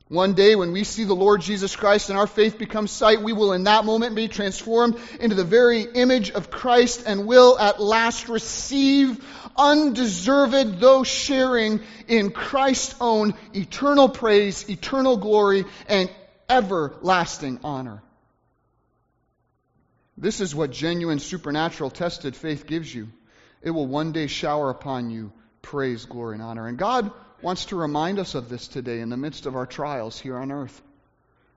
One 0.09 0.35
day, 0.35 0.55
when 0.55 0.71
we 0.71 0.85
see 0.85 1.03
the 1.03 1.15
Lord 1.15 1.41
Jesus 1.41 1.75
Christ 1.75 2.11
and 2.11 2.19
our 2.19 2.29
faith 2.29 2.59
becomes 2.59 2.93
sight, 2.93 3.23
we 3.23 3.33
will 3.33 3.53
in 3.53 3.65
that 3.65 3.85
moment 3.85 4.15
be 4.15 4.29
transformed 4.29 4.97
into 5.19 5.35
the 5.35 5.43
very 5.43 5.83
image 5.83 6.31
of 6.31 6.49
Christ 6.49 7.03
and 7.07 7.27
will 7.27 7.59
at 7.59 7.81
last 7.81 8.29
receive 8.29 9.25
undeserved, 9.57 10.79
though 10.79 11.03
sharing 11.03 11.81
in 12.07 12.31
Christ's 12.31 12.95
own 13.01 13.35
eternal 13.53 14.09
praise, 14.09 14.69
eternal 14.71 15.17
glory, 15.17 15.65
and 15.89 16.09
everlasting 16.49 17.59
honor. 17.65 18.01
This 20.17 20.41
is 20.41 20.55
what 20.55 20.71
genuine 20.71 21.19
supernatural 21.19 21.91
tested 21.91 22.37
faith 22.37 22.67
gives 22.67 22.95
you. 22.95 23.09
It 23.61 23.71
will 23.71 23.87
one 23.87 24.13
day 24.13 24.29
shower 24.29 24.71
upon 24.71 25.11
you 25.11 25.33
praise, 25.63 26.05
glory, 26.05 26.35
and 26.35 26.43
honor. 26.43 26.69
And 26.69 26.79
God 26.79 27.11
wants 27.43 27.67
to 27.67 27.77
remind 27.77 28.19
us 28.19 28.35
of 28.35 28.49
this 28.49 28.69
today 28.69 29.01
in 29.01 29.09
the 29.11 29.17
midst 29.17 29.47
of 29.47 29.57
our 29.57 29.67
trials 29.67 30.19
here 30.19 30.37
on 30.37 30.51
earth. 30.51 30.81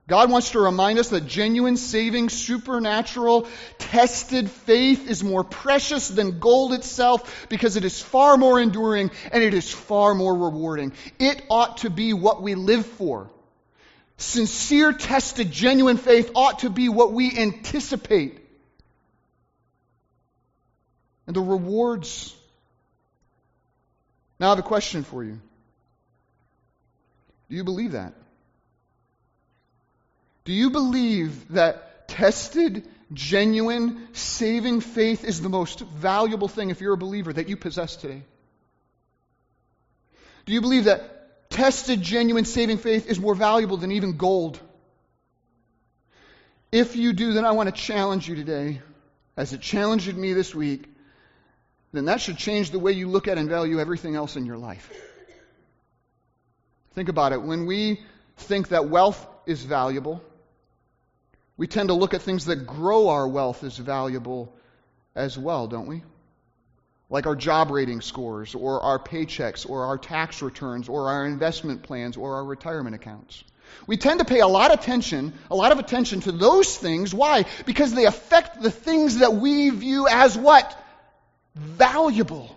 God 0.09 0.31
wants 0.31 0.51
to 0.51 0.59
remind 0.59 0.97
us 0.97 1.09
that 1.09 1.27
genuine, 1.27 1.77
saving, 1.77 2.29
supernatural, 2.29 3.47
tested 3.77 4.49
faith 4.49 5.07
is 5.07 5.23
more 5.23 5.43
precious 5.43 6.07
than 6.07 6.39
gold 6.39 6.73
itself 6.73 7.45
because 7.47 7.77
it 7.77 7.85
is 7.85 8.01
far 8.01 8.35
more 8.35 8.59
enduring 8.59 9.11
and 9.31 9.43
it 9.43 9.53
is 9.53 9.71
far 9.71 10.15
more 10.15 10.35
rewarding. 10.35 10.93
It 11.19 11.43
ought 11.51 11.77
to 11.77 11.91
be 11.91 12.13
what 12.13 12.41
we 12.41 12.55
live 12.55 12.87
for. 12.87 13.29
Sincere, 14.17 14.93
tested, 14.93 15.51
genuine 15.51 15.97
faith 15.97 16.31
ought 16.33 16.59
to 16.59 16.71
be 16.71 16.89
what 16.89 17.13
we 17.13 17.37
anticipate. 17.37 18.39
And 21.27 21.35
the 21.35 21.41
rewards. 21.41 22.35
Now 24.39 24.47
I 24.47 24.49
have 24.49 24.59
a 24.59 24.63
question 24.63 25.03
for 25.03 25.23
you. 25.23 25.39
Do 27.49 27.55
you 27.55 27.63
believe 27.63 27.93
that? 27.93 28.13
Do 30.45 30.53
you 30.53 30.69
believe 30.69 31.49
that 31.49 32.07
tested, 32.07 32.87
genuine, 33.13 34.07
saving 34.13 34.81
faith 34.81 35.23
is 35.23 35.41
the 35.41 35.49
most 35.49 35.79
valuable 35.79 36.47
thing, 36.47 36.69
if 36.69 36.81
you're 36.81 36.93
a 36.93 36.97
believer, 36.97 37.33
that 37.33 37.49
you 37.49 37.57
possess 37.57 37.95
today? 37.95 38.23
Do 40.45 40.53
you 40.53 40.61
believe 40.61 40.85
that 40.85 41.49
tested, 41.49 42.01
genuine, 42.01 42.45
saving 42.45 42.77
faith 42.77 43.07
is 43.07 43.19
more 43.19 43.35
valuable 43.35 43.77
than 43.77 43.91
even 43.91 44.17
gold? 44.17 44.59
If 46.71 46.95
you 46.95 47.13
do, 47.13 47.33
then 47.33 47.45
I 47.45 47.51
want 47.51 47.73
to 47.73 47.81
challenge 47.81 48.27
you 48.27 48.35
today, 48.35 48.81
as 49.35 49.53
it 49.53 49.61
challenged 49.61 50.15
me 50.15 50.33
this 50.33 50.53
week, 50.53 50.85
then 51.93 52.05
that 52.05 52.21
should 52.21 52.37
change 52.37 52.69
the 52.69 52.79
way 52.79 52.91
you 52.91 53.07
look 53.07 53.27
at 53.27 53.39
and 53.39 53.49
value 53.49 53.79
everything 53.79 54.15
else 54.15 54.35
in 54.35 54.45
your 54.45 54.57
life. 54.57 54.91
Think 56.93 57.09
about 57.09 57.33
it. 57.33 57.41
When 57.41 57.65
we 57.65 58.01
think 58.37 58.69
that 58.69 58.89
wealth 58.89 59.25
is 59.45 59.63
valuable, 59.63 60.23
we 61.57 61.67
tend 61.67 61.89
to 61.89 61.93
look 61.93 62.13
at 62.13 62.21
things 62.21 62.45
that 62.45 62.65
grow 62.65 63.09
our 63.09 63.27
wealth 63.27 63.63
as 63.63 63.77
valuable 63.77 64.55
as 65.15 65.37
well, 65.37 65.67
don't 65.67 65.87
we? 65.87 66.03
Like 67.09 67.25
our 67.25 67.35
job 67.35 67.71
rating 67.71 68.01
scores, 68.01 68.55
or 68.55 68.81
our 68.81 68.99
paychecks, 68.99 69.69
or 69.69 69.85
our 69.85 69.97
tax 69.97 70.41
returns, 70.41 70.87
or 70.87 71.09
our 71.09 71.25
investment 71.25 71.83
plans, 71.83 72.17
or 72.17 72.35
our 72.35 72.45
retirement 72.45 72.95
accounts. 72.95 73.43
We 73.87 73.97
tend 73.97 74.19
to 74.19 74.25
pay 74.25 74.39
a 74.39 74.47
lot 74.47 74.71
of 74.71 74.79
attention, 74.79 75.33
a 75.51 75.55
lot 75.55 75.71
of 75.71 75.79
attention 75.79 76.21
to 76.21 76.31
those 76.31 76.77
things. 76.77 77.13
Why? 77.13 77.45
Because 77.65 77.93
they 77.93 78.05
affect 78.05 78.61
the 78.61 78.71
things 78.71 79.17
that 79.17 79.33
we 79.33 79.69
view 79.69 80.07
as 80.07 80.37
what? 80.37 80.77
Valuable. 81.55 82.55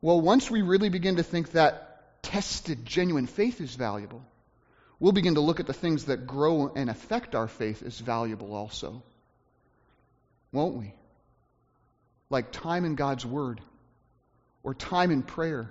Well, 0.00 0.20
once 0.20 0.50
we 0.50 0.62
really 0.62 0.88
begin 0.88 1.16
to 1.16 1.22
think 1.22 1.52
that 1.52 1.85
tested, 2.26 2.84
genuine 2.84 3.26
faith 3.26 3.60
is 3.60 3.74
valuable, 3.76 4.20
we'll 4.98 5.12
begin 5.12 5.36
to 5.36 5.40
look 5.40 5.60
at 5.60 5.66
the 5.68 5.72
things 5.72 6.06
that 6.06 6.26
grow 6.26 6.72
and 6.74 6.90
affect 6.90 7.36
our 7.36 7.46
faith 7.46 7.84
as 7.84 8.00
valuable 8.00 8.52
also. 8.52 9.02
Won't 10.50 10.74
we? 10.74 10.92
Like 12.28 12.50
time 12.50 12.84
in 12.84 12.96
God's 12.96 13.24
Word, 13.24 13.60
or 14.64 14.74
time 14.74 15.12
in 15.12 15.22
prayer, 15.22 15.70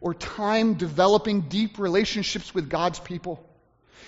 or 0.00 0.14
time 0.14 0.74
developing 0.74 1.42
deep 1.42 1.78
relationships 1.78 2.54
with 2.54 2.70
God's 2.70 2.98
people. 2.98 3.44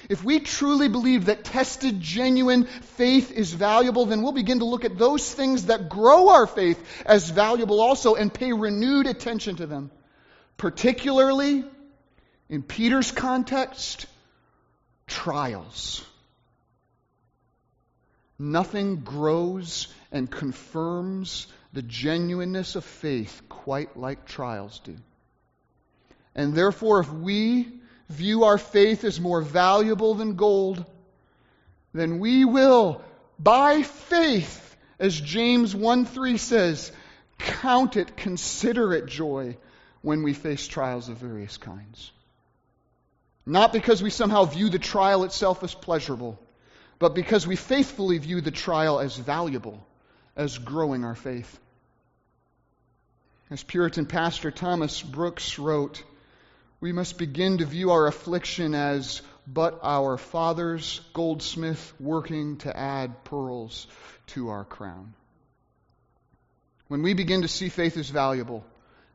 If 0.09 0.25
we 0.25 0.41
truly 0.41 0.89
believe 0.89 1.27
that 1.27 1.45
tested, 1.45 2.01
genuine 2.01 2.65
faith 2.65 3.31
is 3.33 3.53
valuable, 3.53 4.07
then 4.07 4.23
we'll 4.23 4.33
begin 4.33 4.61
to 4.61 4.65
look 4.65 4.87
at 4.87 4.97
those 4.97 5.31
things 5.31 5.67
that 5.67 5.91
grow 5.91 6.31
our 6.31 6.47
faith 6.47 6.83
as 7.05 7.29
valuable 7.29 7.83
also 7.83 8.15
and 8.15 8.33
pay 8.33 8.55
renewed 8.55 9.07
attention 9.07 9.57
to 9.57 9.67
them 9.67 9.91
particularly 10.61 11.65
in 12.51 12.63
Peter's 12.63 13.11
context, 13.13 14.05
trials. 15.07 16.05
Nothing 18.39 18.97
grows 18.97 19.89
and 20.13 20.31
confirms 20.31 21.47
the 21.73 21.81
genuineness 21.81 22.77
of 22.77 22.85
faith 22.85 23.41
quite 23.49 23.97
like 23.97 24.27
trials 24.27 24.81
do. 24.81 24.97
And 26.35 26.55
therefore, 26.55 27.01
if 27.01 27.11
we 27.11 27.67
view 28.11 28.45
our 28.45 28.59
faith 28.59 29.05
as 29.05 29.19
more 29.19 29.41
valuable 29.41 30.15
than 30.15 30.37
gold, 30.37 30.85
then 31.95 32.19
we 32.19 32.45
will, 32.45 33.01
by 33.39 33.83
faith, 33.83 34.77
as 34.99 35.19
James 35.19 35.75
1 35.75 36.05
3 36.05 36.37
says, 36.37 36.93
count 37.39 37.97
it, 37.97 38.15
consider 38.15 38.93
it 38.93 39.07
joy 39.07 39.57
when 40.03 40.23
we 40.23 40.33
face 40.33 40.67
trials 40.67 41.09
of 41.09 41.19
various 41.19 41.57
kinds. 41.57 42.11
Not 43.47 43.73
because 43.73 44.03
we 44.03 44.11
somehow 44.11 44.45
view 44.45 44.69
the 44.69 44.79
trial 44.79 45.25
itself 45.25 45.63
as 45.63 45.75
pleasurable, 45.75 46.39
but 46.99 47.15
because 47.15 47.47
we 47.47 47.57
faithfully 47.57 48.19
view 48.19 48.41
the 48.41 48.51
trial 48.51 49.01
as 49.01 49.17
valuable, 49.17 49.87
as 50.37 50.59
growing 50.59 51.05
our 51.05 51.15
faith. 51.15 51.59
As 53.51 53.63
Puritan 53.63 54.07
pastor 54.07 54.51
Thomas 54.51 55.03
Brooks 55.03 55.59
wrote, 55.59 56.05
we 56.81 56.93
must 56.93 57.19
begin 57.19 57.59
to 57.59 57.65
view 57.65 57.91
our 57.91 58.07
affliction 58.07 58.75
as 58.75 59.23
but 59.47 59.81
our 59.83 60.17
Father's 60.17 61.01
goldsmith 61.13 61.93
working 61.99 62.59
to 62.59 62.77
add 62.77 63.25
pearls 63.25 63.87
to 64.29 64.51
our 64.51 64.65
crown. 64.65 65.15
When 66.89 67.03
we 67.03 67.15
begin 67.15 67.43
to 67.43 67.49
see 67.49 67.69
faith 67.69 67.97
as 67.97 68.09
valuable, 68.11 68.65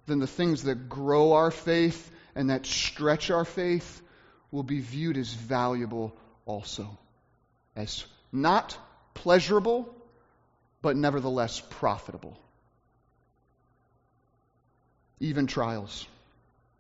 then 0.08 0.20
the 0.20 0.28
things 0.28 0.64
that 0.64 0.90
grow 0.90 1.34
our 1.34 1.52
faith 1.52 2.12
and 2.36 2.50
that 2.50 2.66
stretch 2.66 3.32
our 3.32 3.46
faith 3.46 4.02
will 4.52 4.64
be 4.64 4.80
viewed 4.80 5.18
as 5.18 5.34
valuable 5.34 6.16
also, 6.46 6.98
as 7.76 8.06
not 8.32 8.78
pleasurable, 9.14 9.94
but 10.82 10.96
nevertheless 10.96 11.62
profitable. 11.70 12.38
Even 15.20 15.48
trials. 15.48 16.08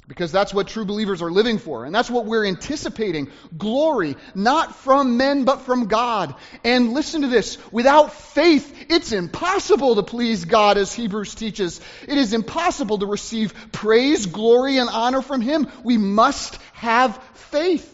Because 0.08 0.32
that's 0.32 0.54
what 0.54 0.68
true 0.68 0.86
believers 0.86 1.24
are 1.24 1.32
living 1.32 1.58
for. 1.58 1.84
And 1.84 1.94
that's 1.94 2.12
what 2.12 2.26
we're 2.26 2.46
anticipating. 2.46 3.32
Glory, 3.58 4.16
not 4.36 4.76
from 4.76 5.18
men, 5.18 5.46
but 5.46 5.62
from 5.62 5.88
God. 5.88 6.36
And 6.64 6.94
listen 6.94 7.24
to 7.24 7.28
this. 7.28 7.58
Without 7.72 8.14
faith, 8.14 8.86
it's 8.90 9.12
impossible 9.12 9.96
to 9.96 10.04
please 10.04 10.46
God, 10.46 10.78
as 10.78 10.94
Hebrews 10.94 11.34
teaches. 11.34 11.82
It 12.08 12.20
is 12.20 12.34
impossible 12.34 13.00
to 13.00 13.08
receive 13.08 13.72
praise, 13.72 14.28
glory, 14.28 14.78
and 14.78 14.90
honor 14.90 15.24
from 15.24 15.42
Him. 15.42 15.68
We 15.84 15.98
must 15.98 16.60
have 16.74 17.18
faith. 17.34 17.92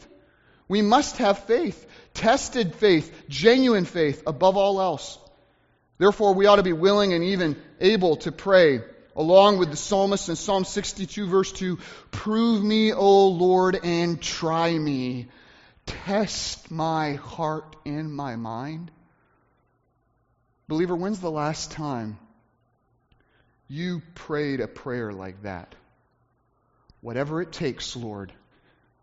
We 0.68 0.82
must 0.82 1.18
have 1.18 1.40
faith. 1.46 1.88
Tested 2.14 2.76
faith, 2.76 3.24
genuine 3.30 3.86
faith, 3.86 4.24
above 4.28 4.58
all 4.58 4.82
else. 4.82 5.18
Therefore, 5.98 6.34
we 6.34 6.46
ought 6.46 6.58
to 6.58 6.64
be 6.64 6.74
willing 6.74 7.14
and 7.14 7.24
even 7.24 7.56
able 7.80 8.18
to 8.18 8.34
pray 8.34 8.82
along 9.16 9.58
with 9.58 9.70
the 9.72 9.78
psalmist 9.78 10.30
in 10.30 10.36
Psalm 10.36 10.64
62, 10.64 11.28
verse 11.28 11.52
2 11.52 11.78
Prove 12.12 12.64
me, 12.64 12.94
O 12.94 13.28
Lord, 13.28 13.80
and 13.84 14.22
try 14.22 14.78
me. 14.78 15.28
Test 15.86 16.72
my 16.72 17.14
heart 17.14 17.76
and 17.86 18.14
my 18.14 18.36
mind. 18.36 18.92
Believer, 20.68 20.96
when's 20.96 21.20
the 21.20 21.32
last 21.32 21.72
time 21.72 22.18
you 23.68 24.02
prayed 24.16 24.62
a 24.62 24.68
prayer 24.68 25.12
like 25.12 25.42
that? 25.44 25.76
Whatever 27.02 27.42
it 27.42 27.52
takes, 27.52 27.96
Lord, 27.96 28.32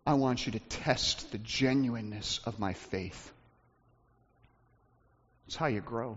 I 0.06 0.14
want 0.14 0.46
you 0.46 0.52
to 0.52 0.60
test 0.60 1.30
the 1.32 1.38
genuineness 1.38 2.40
of 2.44 2.58
my 2.58 2.72
faith. 2.72 3.32
That's 5.46 5.56
how 5.56 5.66
you 5.66 5.80
grow. 5.80 6.16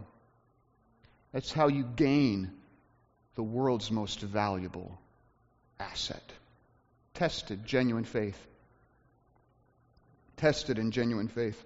That's 1.33 1.51
how 1.51 1.67
you 1.67 1.83
gain 1.83 2.51
the 3.35 3.43
world's 3.43 3.91
most 3.91 4.19
valuable 4.19 4.99
asset. 5.79 6.23
Tested, 7.13 7.65
genuine 7.65 8.03
faith. 8.03 8.37
Tested 10.37 10.79
in 10.79 10.91
genuine 10.91 11.27
faith. 11.27 11.61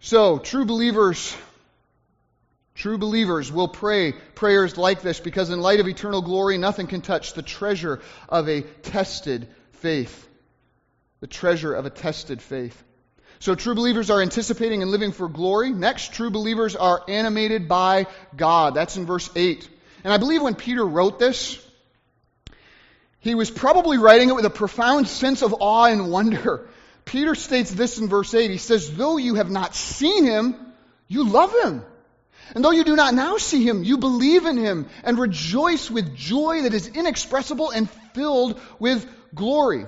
So, 0.00 0.38
true 0.38 0.64
believers, 0.64 1.34
true 2.74 2.98
believers 2.98 3.50
will 3.50 3.68
pray 3.68 4.12
prayers 4.12 4.76
like 4.76 5.00
this 5.00 5.20
because, 5.20 5.50
in 5.50 5.60
light 5.60 5.80
of 5.80 5.88
eternal 5.88 6.22
glory, 6.22 6.58
nothing 6.58 6.86
can 6.86 7.00
touch 7.00 7.34
the 7.34 7.42
treasure 7.42 8.00
of 8.28 8.48
a 8.48 8.62
tested 8.62 9.48
faith. 9.72 10.28
The 11.20 11.26
treasure 11.26 11.72
of 11.72 11.86
a 11.86 11.90
tested 11.90 12.42
faith. 12.42 12.82
So, 13.38 13.54
true 13.54 13.74
believers 13.74 14.10
are 14.10 14.20
anticipating 14.20 14.82
and 14.82 14.90
living 14.90 15.12
for 15.12 15.28
glory. 15.28 15.70
Next, 15.70 16.12
true 16.12 16.30
believers 16.30 16.76
are 16.76 17.02
animated 17.08 17.68
by 17.68 18.06
God. 18.36 18.74
That's 18.74 18.96
in 18.96 19.06
verse 19.06 19.30
8. 19.34 19.68
And 20.04 20.12
I 20.12 20.18
believe 20.18 20.42
when 20.42 20.54
Peter 20.54 20.84
wrote 20.86 21.18
this, 21.18 21.58
he 23.20 23.34
was 23.34 23.50
probably 23.50 23.96
writing 23.96 24.28
it 24.28 24.36
with 24.36 24.44
a 24.44 24.50
profound 24.50 25.08
sense 25.08 25.42
of 25.42 25.54
awe 25.58 25.86
and 25.86 26.10
wonder. 26.10 26.68
Peter 27.06 27.34
states 27.34 27.70
this 27.70 27.98
in 27.98 28.08
verse 28.08 28.34
8. 28.34 28.50
He 28.50 28.58
says, 28.58 28.94
Though 28.94 29.16
you 29.16 29.36
have 29.36 29.50
not 29.50 29.74
seen 29.74 30.24
him, 30.24 30.56
you 31.08 31.28
love 31.28 31.54
him. 31.64 31.82
And 32.54 32.62
though 32.62 32.70
you 32.70 32.84
do 32.84 32.94
not 32.94 33.14
now 33.14 33.38
see 33.38 33.66
him, 33.66 33.82
you 33.82 33.96
believe 33.96 34.44
in 34.44 34.58
him 34.58 34.86
and 35.02 35.18
rejoice 35.18 35.90
with 35.90 36.14
joy 36.14 36.62
that 36.62 36.74
is 36.74 36.88
inexpressible 36.88 37.70
and 37.70 37.88
filled 38.12 38.60
with 38.78 39.08
glory. 39.34 39.86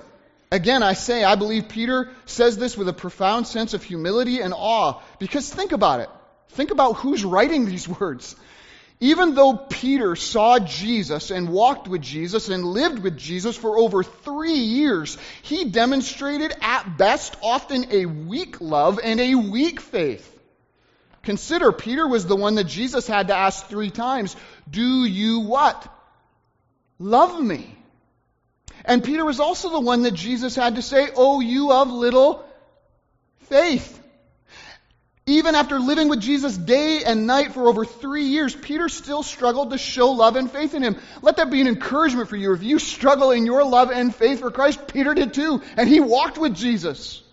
Again, 0.51 0.83
I 0.83 0.95
say, 0.95 1.23
I 1.23 1.35
believe 1.35 1.69
Peter 1.69 2.11
says 2.25 2.57
this 2.57 2.77
with 2.77 2.89
a 2.89 2.93
profound 2.95 3.47
sense 3.47 3.75
of 3.75 3.83
humility 3.83 4.41
and 4.41 4.55
awe. 4.57 5.03
Because 5.19 5.53
think 5.53 5.73
about 5.73 6.01
it. 6.01 6.09
Think 6.51 6.71
about 6.71 6.95
who's 6.95 7.25
writing 7.25 7.67
these 7.67 7.87
words. 8.01 8.37
Even 8.99 9.35
though 9.35 9.55
Peter 9.57 10.17
saw 10.17 10.59
Jesus 10.59 11.31
and 11.31 11.51
walked 11.51 11.87
with 11.87 12.01
Jesus 12.01 12.49
and 12.49 12.65
lived 12.65 12.99
with 12.99 13.19
Jesus 13.19 13.57
for 13.57 13.79
over 13.79 14.03
three 14.03 14.55
years, 14.55 15.19
he 15.43 15.67
demonstrated 15.67 16.55
at 16.63 16.97
best 16.97 17.37
often 17.43 17.93
a 17.93 18.07
weak 18.07 18.61
love 18.61 18.99
and 19.03 19.21
a 19.21 19.35
weak 19.35 19.81
faith. 19.81 20.33
Consider, 21.25 21.73
Peter 21.73 22.09
was 22.09 22.27
the 22.27 22.37
one 22.37 22.55
that 22.55 22.69
Jesus 22.69 23.07
had 23.07 23.29
to 23.29 23.35
ask 23.35 23.67
three 23.67 23.91
times, 23.91 24.35
Do 24.71 25.05
you 25.05 25.41
what? 25.41 25.93
Love 26.99 27.43
me. 27.43 27.77
And 28.85 29.05
Peter 29.05 29.25
was 29.25 29.41
also 29.41 29.71
the 29.71 29.81
one 29.81 30.03
that 30.03 30.15
Jesus 30.15 30.55
had 30.55 30.77
to 30.77 30.83
say, 30.83 31.09
Oh, 31.17 31.41
you 31.41 31.73
of 31.73 31.91
little 31.91 32.45
faith. 33.41 34.01
Even 35.29 35.57
after 35.57 35.81
living 35.81 36.09
with 36.09 36.21
Jesus 36.21 36.57
day 36.57 37.03
and 37.05 37.27
night 37.27 37.53
for 37.53 37.67
over 37.67 37.85
three 37.85 38.27
years, 38.27 38.55
Peter 38.55 38.89
still 38.89 39.25
struggled 39.25 39.71
to 39.71 39.79
show 39.79 40.13
love 40.13 40.37
and 40.37 40.49
faith 40.49 40.73
in 40.73 40.85
him. 40.85 40.97
Let 41.21 41.39
that 41.39 41.51
be 41.51 41.61
an 41.61 41.67
encouragement 41.67 42.29
for 42.29 42.37
you. 42.37 42.53
If 42.53 42.63
you 42.63 42.79
struggle 42.79 43.33
in 43.33 43.45
your 43.45 43.65
love 43.65 43.91
and 43.91 44.15
faith 44.15 44.39
for 44.39 44.53
Christ, 44.53 44.87
Peter 44.87 45.15
did 45.15 45.35
too, 45.35 45.63
and 45.77 45.89
he 45.89 45.99
walked 45.99 46.39
with 46.39 46.55
Jesus. 46.55 47.25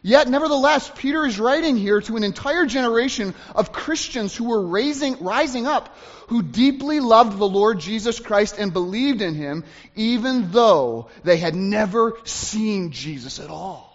Yet, 0.00 0.28
nevertheless, 0.28 0.90
Peter 0.96 1.26
is 1.26 1.38
writing 1.38 1.76
here 1.76 2.00
to 2.00 2.16
an 2.16 2.24
entire 2.24 2.64
generation 2.64 3.34
of 3.54 3.72
Christians 3.72 4.34
who 4.34 4.44
were 4.44 4.66
raising, 4.66 5.22
rising 5.22 5.66
up, 5.66 5.94
who 6.28 6.42
deeply 6.42 7.00
loved 7.00 7.36
the 7.36 7.48
Lord 7.48 7.78
Jesus 7.78 8.20
Christ 8.20 8.56
and 8.58 8.72
believed 8.72 9.20
in 9.20 9.34
him, 9.34 9.64
even 9.96 10.50
though 10.50 11.08
they 11.24 11.36
had 11.36 11.54
never 11.54 12.16
seen 12.24 12.90
Jesus 12.92 13.38
at 13.38 13.50
all. 13.50 13.85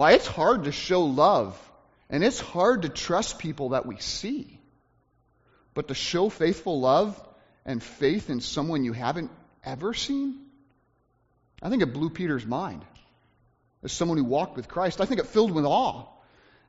Why, 0.00 0.12
it's 0.12 0.26
hard 0.26 0.64
to 0.64 0.72
show 0.72 1.02
love, 1.02 1.54
and 2.08 2.24
it's 2.24 2.40
hard 2.40 2.82
to 2.82 2.88
trust 2.88 3.38
people 3.38 3.68
that 3.70 3.84
we 3.84 3.98
see. 3.98 4.58
But 5.74 5.88
to 5.88 5.94
show 5.94 6.30
faithful 6.30 6.80
love 6.80 7.22
and 7.66 7.82
faith 7.82 8.30
in 8.30 8.40
someone 8.40 8.82
you 8.82 8.94
haven't 8.94 9.30
ever 9.62 9.92
seen, 9.92 10.38
I 11.60 11.68
think 11.68 11.82
it 11.82 11.92
blew 11.92 12.08
Peter's 12.08 12.46
mind. 12.46 12.82
As 13.84 13.92
someone 13.92 14.16
who 14.16 14.24
walked 14.24 14.56
with 14.56 14.68
Christ, 14.68 15.02
I 15.02 15.04
think 15.04 15.20
it 15.20 15.26
filled 15.26 15.50
with 15.50 15.66
awe. 15.66 16.06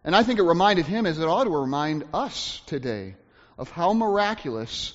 And 0.04 0.14
I 0.14 0.24
think 0.24 0.38
it 0.38 0.44
reminded 0.44 0.86
him, 0.86 1.06
as 1.06 1.18
it 1.18 1.24
ought 1.24 1.46
to 1.46 1.58
remind 1.58 2.04
us 2.14 2.62
today, 2.66 3.16
of 3.58 3.72
how 3.72 3.94
miraculous 3.94 4.94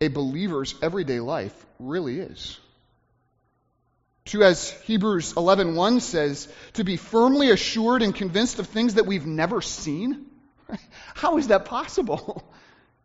a 0.00 0.06
believer's 0.06 0.76
everyday 0.80 1.18
life 1.18 1.66
really 1.80 2.20
is. 2.20 2.60
To, 4.26 4.42
as 4.42 4.70
Hebrews 4.82 5.34
11.1 5.34 6.00
says, 6.00 6.48
to 6.74 6.84
be 6.84 6.96
firmly 6.96 7.50
assured 7.50 8.02
and 8.02 8.14
convinced 8.14 8.58
of 8.58 8.66
things 8.66 8.94
that 8.94 9.06
we've 9.06 9.26
never 9.26 9.60
seen. 9.60 10.26
How 11.14 11.36
is 11.38 11.48
that 11.48 11.66
possible? 11.66 12.42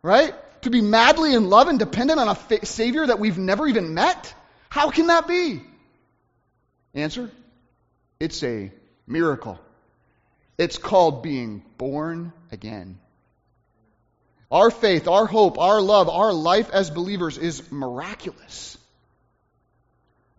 Right? 0.02 0.34
To 0.62 0.70
be 0.70 0.80
madly 0.80 1.34
in 1.34 1.50
love 1.50 1.68
and 1.68 1.78
dependent 1.78 2.22
on 2.22 2.30
a 2.30 2.36
fa- 2.36 2.66
Savior 2.66 3.06
that 3.06 3.20
we've 3.20 3.38
never 3.38 3.68
even 3.68 3.94
met? 3.94 4.34
How 4.70 4.92
can 4.92 5.08
that 5.08 5.28
be? 5.28 5.62
Answer? 6.94 7.30
It's 8.18 8.42
a 8.44 8.72
miracle. 9.06 9.60
It's 10.58 10.78
called 10.78 11.22
being 11.22 11.66
born 11.78 12.32
again. 12.50 12.98
Our 14.50 14.72
faith, 14.72 15.10
our 15.10 15.26
hope, 15.26 15.60
our 15.60 15.82
love, 15.82 16.08
our 16.08 16.32
life 16.32 16.70
as 16.72 16.90
believers 16.90 17.38
is 17.38 17.72
miraculous. 17.72 18.78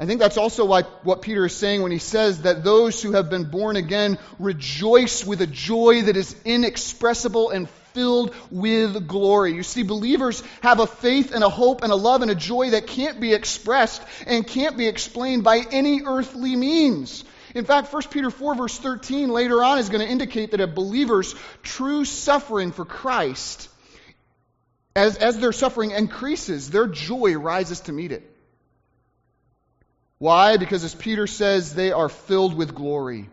I 0.01 0.07
think 0.07 0.19
that's 0.19 0.39
also 0.39 0.65
why, 0.65 0.83
what 1.03 1.21
Peter 1.21 1.45
is 1.45 1.55
saying 1.55 1.83
when 1.83 1.93
he 1.93 1.99
says 1.99 2.41
that 2.43 2.65
those 2.65 3.03
who 3.03 3.13
have 3.13 3.29
been 3.29 3.45
born 3.45 3.77
again 3.77 4.19
rejoice 4.39 5.27
with 5.27 5.43
a 5.43 5.47
joy 5.47 6.01
that 6.03 6.17
is 6.17 6.35
inexpressible 6.47 7.51
and 7.51 7.69
filled 7.93 8.35
with 8.51 9.07
glory. 9.07 9.53
You 9.53 9.63
see, 9.63 9.83
believers 9.83 10.43
have 10.63 10.81
a 10.81 10.87
faith 10.87 11.35
and 11.35 11.45
a 11.45 11.51
hope 11.51 11.83
and 11.83 11.93
a 11.93 11.97
love 11.97 12.23
and 12.23 12.31
a 12.31 12.35
joy 12.35 12.71
that 12.71 12.87
can't 12.87 13.21
be 13.21 13.35
expressed 13.35 14.03
and 14.27 14.47
can't 14.47 14.79
be 14.79 14.89
explained 14.89 15.45
by 15.45 15.67
any 15.71 16.01
earthly 16.07 16.57
means. 16.57 17.23
In 17.55 17.67
fact, 17.67 17.93
1 17.93 18.05
Peter 18.11 18.31
4, 18.31 18.55
verse 18.55 18.79
13, 18.79 19.29
later 19.29 19.63
on, 19.63 19.79
is 19.79 19.91
going 19.91 20.07
to 20.07 20.11
indicate 20.11 20.53
that 20.53 20.63
a 20.63 20.67
believer's 20.67 21.35
true 21.63 22.07
suffering 22.07 22.73
for 22.73 22.87
Christ, 22.87 23.69
as, 24.97 25.19
as 25.19 25.39
their 25.39 25.53
suffering 25.53 25.91
increases, 25.91 26.71
their 26.71 26.87
joy 26.87 27.35
rises 27.35 27.81
to 27.81 27.93
meet 27.93 28.13
it. 28.13 28.30
Why? 30.21 30.59
Because 30.59 30.85
as 30.85 30.95
Peter 30.95 31.27
says, 31.27 31.75
they 31.75 31.93
are 31.93 32.11
filled 32.11 32.55
with 32.55 32.75
glory. 32.75 33.31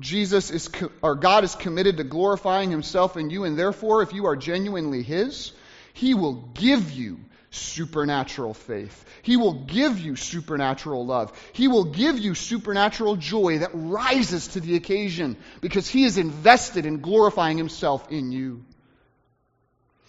Jesus 0.00 0.50
is, 0.50 0.68
or 1.00 1.14
God 1.14 1.44
is 1.44 1.54
committed 1.54 1.98
to 1.98 2.04
glorifying 2.04 2.72
himself 2.72 3.16
in 3.16 3.30
you, 3.30 3.44
and 3.44 3.56
therefore, 3.56 4.02
if 4.02 4.12
you 4.12 4.26
are 4.26 4.34
genuinely 4.34 5.04
his, 5.04 5.52
he 5.92 6.12
will 6.12 6.34
give 6.34 6.90
you 6.90 7.20
supernatural 7.50 8.52
faith. 8.52 9.04
He 9.22 9.36
will 9.36 9.52
give 9.52 10.00
you 10.00 10.16
supernatural 10.16 11.06
love. 11.06 11.32
He 11.52 11.68
will 11.68 11.84
give 11.84 12.18
you 12.18 12.34
supernatural 12.34 13.14
joy 13.14 13.58
that 13.58 13.70
rises 13.72 14.48
to 14.48 14.60
the 14.60 14.74
occasion 14.74 15.36
because 15.60 15.88
he 15.88 16.02
is 16.04 16.18
invested 16.18 16.84
in 16.84 17.00
glorifying 17.00 17.58
himself 17.58 18.10
in 18.10 18.32
you. 18.32 18.64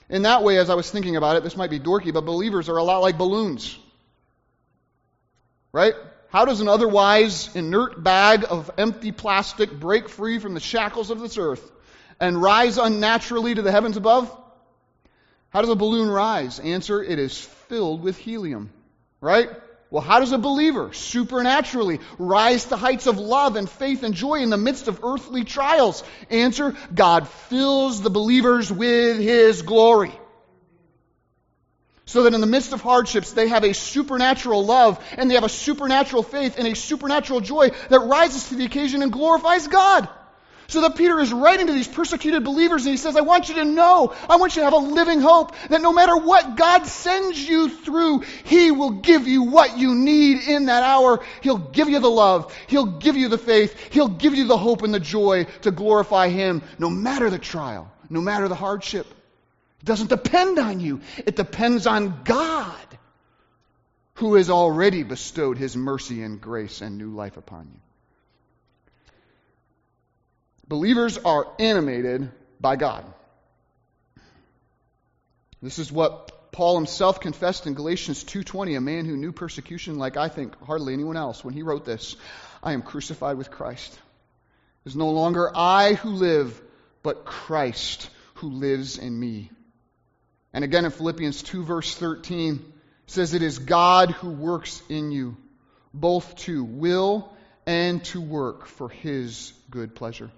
In 0.09 0.23
that 0.23 0.41
way, 0.41 0.57
as 0.57 0.71
I 0.71 0.73
was 0.73 0.89
thinking 0.89 1.17
about 1.17 1.35
it, 1.35 1.43
this 1.43 1.55
might 1.55 1.69
be 1.69 1.79
dorky, 1.79 2.11
but 2.11 2.25
believers 2.25 2.67
are 2.67 2.77
a 2.77 2.83
lot 2.83 3.03
like 3.03 3.19
balloons. 3.19 3.77
Right? 5.71 5.93
How 6.29 6.45
does 6.45 6.61
an 6.61 6.67
otherwise 6.67 7.55
inert 7.55 8.03
bag 8.03 8.45
of 8.49 8.71
empty 8.77 9.11
plastic 9.11 9.71
break 9.71 10.09
free 10.09 10.39
from 10.39 10.53
the 10.53 10.59
shackles 10.59 11.09
of 11.09 11.19
this 11.19 11.37
earth 11.37 11.71
and 12.19 12.41
rise 12.41 12.77
unnaturally 12.77 13.55
to 13.55 13.61
the 13.61 13.71
heavens 13.71 13.97
above? 13.97 14.35
How 15.49 15.61
does 15.61 15.69
a 15.69 15.75
balloon 15.75 16.09
rise? 16.09 16.59
Answer, 16.59 17.01
it 17.01 17.19
is 17.19 17.39
filled 17.39 18.01
with 18.01 18.17
helium. 18.17 18.71
Right? 19.21 19.49
Well, 19.89 20.01
how 20.01 20.19
does 20.19 20.33
a 20.33 20.37
believer 20.37 20.91
supernaturally 20.91 22.01
rise 22.17 22.65
to 22.65 22.75
heights 22.75 23.07
of 23.07 23.17
love 23.17 23.55
and 23.55 23.69
faith 23.69 24.03
and 24.03 24.13
joy 24.13 24.41
in 24.41 24.49
the 24.49 24.57
midst 24.57 24.87
of 24.87 25.03
earthly 25.03 25.45
trials? 25.45 26.03
Answer, 26.29 26.75
God 26.93 27.29
fills 27.29 28.01
the 28.01 28.09
believers 28.09 28.71
with 28.71 29.19
His 29.19 29.61
glory. 29.61 30.11
So 32.05 32.23
that 32.23 32.33
in 32.33 32.41
the 32.41 32.47
midst 32.47 32.71
of 32.71 32.81
hardships, 32.81 33.31
they 33.31 33.47
have 33.47 33.63
a 33.63 33.73
supernatural 33.73 34.63
love 34.63 35.03
and 35.17 35.29
they 35.29 35.35
have 35.35 35.43
a 35.43 35.49
supernatural 35.49 36.21
faith 36.21 36.55
and 36.57 36.67
a 36.67 36.75
supernatural 36.75 37.41
joy 37.41 37.69
that 37.89 37.99
rises 37.99 38.49
to 38.49 38.55
the 38.55 38.65
occasion 38.65 39.01
and 39.01 39.11
glorifies 39.11 39.67
God. 39.67 40.07
So 40.67 40.81
that 40.81 40.95
Peter 40.95 41.19
is 41.19 41.31
writing 41.31 41.67
to 41.67 41.73
these 41.73 41.87
persecuted 41.87 42.43
believers 42.43 42.85
and 42.85 42.91
he 42.91 42.97
says, 42.97 43.15
I 43.15 43.21
want 43.21 43.49
you 43.49 43.55
to 43.55 43.65
know, 43.65 44.15
I 44.27 44.37
want 44.37 44.55
you 44.55 44.61
to 44.61 44.65
have 44.65 44.73
a 44.73 44.77
living 44.77 45.21
hope 45.21 45.55
that 45.69 45.81
no 45.81 45.93
matter 45.93 46.17
what 46.17 46.55
God 46.55 46.87
sends 46.87 47.39
you 47.39 47.69
through, 47.69 48.21
He 48.45 48.71
will 48.71 48.91
give 48.91 49.27
you 49.27 49.43
what 49.43 49.77
you 49.77 49.93
need 49.93 50.47
in 50.47 50.65
that 50.65 50.81
hour. 50.81 51.23
He'll 51.41 51.57
give 51.57 51.89
you 51.89 51.99
the 51.99 52.09
love. 52.09 52.55
He'll 52.67 52.85
give 52.85 53.15
you 53.15 53.29
the 53.29 53.37
faith. 53.37 53.77
He'll 53.91 54.07
give 54.07 54.33
you 54.33 54.47
the 54.47 54.57
hope 54.57 54.81
and 54.81 54.93
the 54.93 54.99
joy 54.99 55.45
to 55.61 55.71
glorify 55.71 56.29
Him 56.29 56.63
no 56.79 56.89
matter 56.89 57.29
the 57.29 57.39
trial, 57.39 57.91
no 58.09 58.21
matter 58.21 58.47
the 58.47 58.55
hardship. 58.55 59.05
It 59.81 59.85
doesn't 59.85 60.09
depend 60.09 60.59
on 60.59 60.79
you. 60.79 61.01
It 61.17 61.35
depends 61.35 61.87
on 61.87 62.23
God 62.23 62.75
who 64.15 64.35
has 64.35 64.49
already 64.49 65.03
bestowed 65.03 65.57
His 65.57 65.75
mercy 65.75 66.23
and 66.23 66.39
grace 66.39 66.81
and 66.81 66.97
new 66.97 67.11
life 67.11 67.37
upon 67.37 67.67
you. 67.73 67.79
Believers 70.67 71.17
are 71.17 71.47
animated 71.59 72.31
by 72.59 72.75
God. 72.75 73.05
This 75.61 75.79
is 75.79 75.91
what 75.91 76.51
Paul 76.51 76.75
himself 76.75 77.19
confessed 77.19 77.67
in 77.67 77.73
Galatians 77.73 78.23
2:20, 78.23 78.75
a 78.75 78.81
man 78.81 79.05
who 79.05 79.17
knew 79.17 79.31
persecution 79.31 79.97
like 79.97 80.15
I 80.15 80.29
think 80.29 80.57
hardly 80.63 80.93
anyone 80.93 81.17
else 81.17 81.43
when 81.43 81.53
he 81.53 81.63
wrote 81.63 81.85
this, 81.85 82.15
I 82.63 82.73
am 82.73 82.81
crucified 82.81 83.37
with 83.37 83.51
Christ. 83.51 83.93
It 84.85 84.89
is 84.89 84.95
no 84.95 85.09
longer 85.09 85.51
I 85.53 85.95
who 85.95 86.11
live, 86.11 86.61
but 87.03 87.25
Christ 87.25 88.09
who 88.35 88.49
lives 88.49 88.97
in 88.97 89.19
me. 89.19 89.51
And 90.55 90.63
again 90.63 90.85
in 90.85 90.91
Philippians 90.91 91.43
2 91.43 91.65
verse 91.65 91.93
13 91.95 92.63
says 93.07 93.33
it 93.33 93.41
is 93.41 93.59
God 93.59 94.11
who 94.11 94.29
works 94.29 94.81
in 94.87 95.11
you 95.11 95.35
both 95.93 96.33
to 96.37 96.63
will 96.63 97.29
and 97.65 98.01
to 98.05 98.21
work 98.21 98.65
for 98.65 98.87
his 98.87 99.51
good 99.69 99.95
pleasure. 99.95 100.31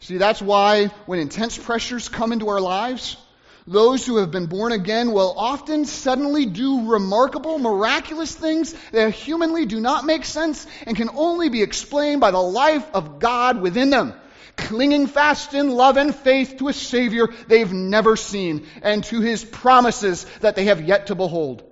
See, 0.00 0.16
that's 0.16 0.40
why 0.40 0.86
when 1.04 1.18
intense 1.18 1.58
pressures 1.58 2.08
come 2.08 2.32
into 2.32 2.48
our 2.48 2.60
lives, 2.60 3.18
those 3.66 4.06
who 4.06 4.16
have 4.16 4.30
been 4.30 4.46
born 4.46 4.72
again 4.72 5.12
will 5.12 5.34
often 5.36 5.84
suddenly 5.84 6.46
do 6.46 6.90
remarkable, 6.90 7.58
miraculous 7.58 8.34
things 8.34 8.74
that 8.92 9.12
humanly 9.12 9.66
do 9.66 9.78
not 9.78 10.06
make 10.06 10.24
sense 10.24 10.66
and 10.86 10.96
can 10.96 11.10
only 11.14 11.50
be 11.50 11.60
explained 11.60 12.22
by 12.22 12.30
the 12.30 12.40
life 12.40 12.88
of 12.94 13.18
God 13.18 13.60
within 13.60 13.90
them, 13.90 14.14
clinging 14.58 15.06
fast 15.06 15.54
in 15.54 15.70
love 15.70 15.96
and 15.96 16.14
faith 16.14 16.58
to 16.58 16.68
a 16.68 16.72
Savior 16.72 17.28
they've 17.46 17.72
never 17.72 18.16
seen 18.16 18.66
and 18.82 19.02
to 19.04 19.20
His 19.20 19.44
promises 19.44 20.26
that 20.40 20.56
they 20.56 20.66
have 20.66 20.82
yet 20.82 21.06
to 21.06 21.14
behold. 21.14 21.62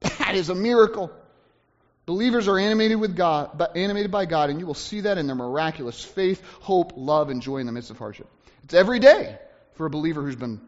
That 0.00 0.34
is 0.34 0.48
a 0.48 0.54
miracle. 0.54 1.10
Believers 2.06 2.48
are 2.48 2.58
animated 2.58 2.98
with 2.98 3.14
God, 3.14 3.58
but 3.58 3.76
animated 3.76 4.10
by 4.10 4.24
God, 4.24 4.50
and 4.50 4.58
you 4.58 4.66
will 4.66 4.74
see 4.74 5.02
that 5.02 5.18
in 5.18 5.26
their 5.26 5.36
miraculous 5.36 6.02
faith, 6.02 6.42
hope, 6.60 6.94
love, 6.96 7.28
and 7.28 7.42
joy 7.42 7.58
in 7.58 7.66
the 7.66 7.72
midst 7.72 7.90
of 7.90 7.98
hardship. 7.98 8.26
It's 8.64 8.74
every 8.74 8.98
day 8.98 9.38
for 9.74 9.86
a 9.86 9.90
believer 9.90 10.22
who's 10.22 10.36
been 10.36 10.60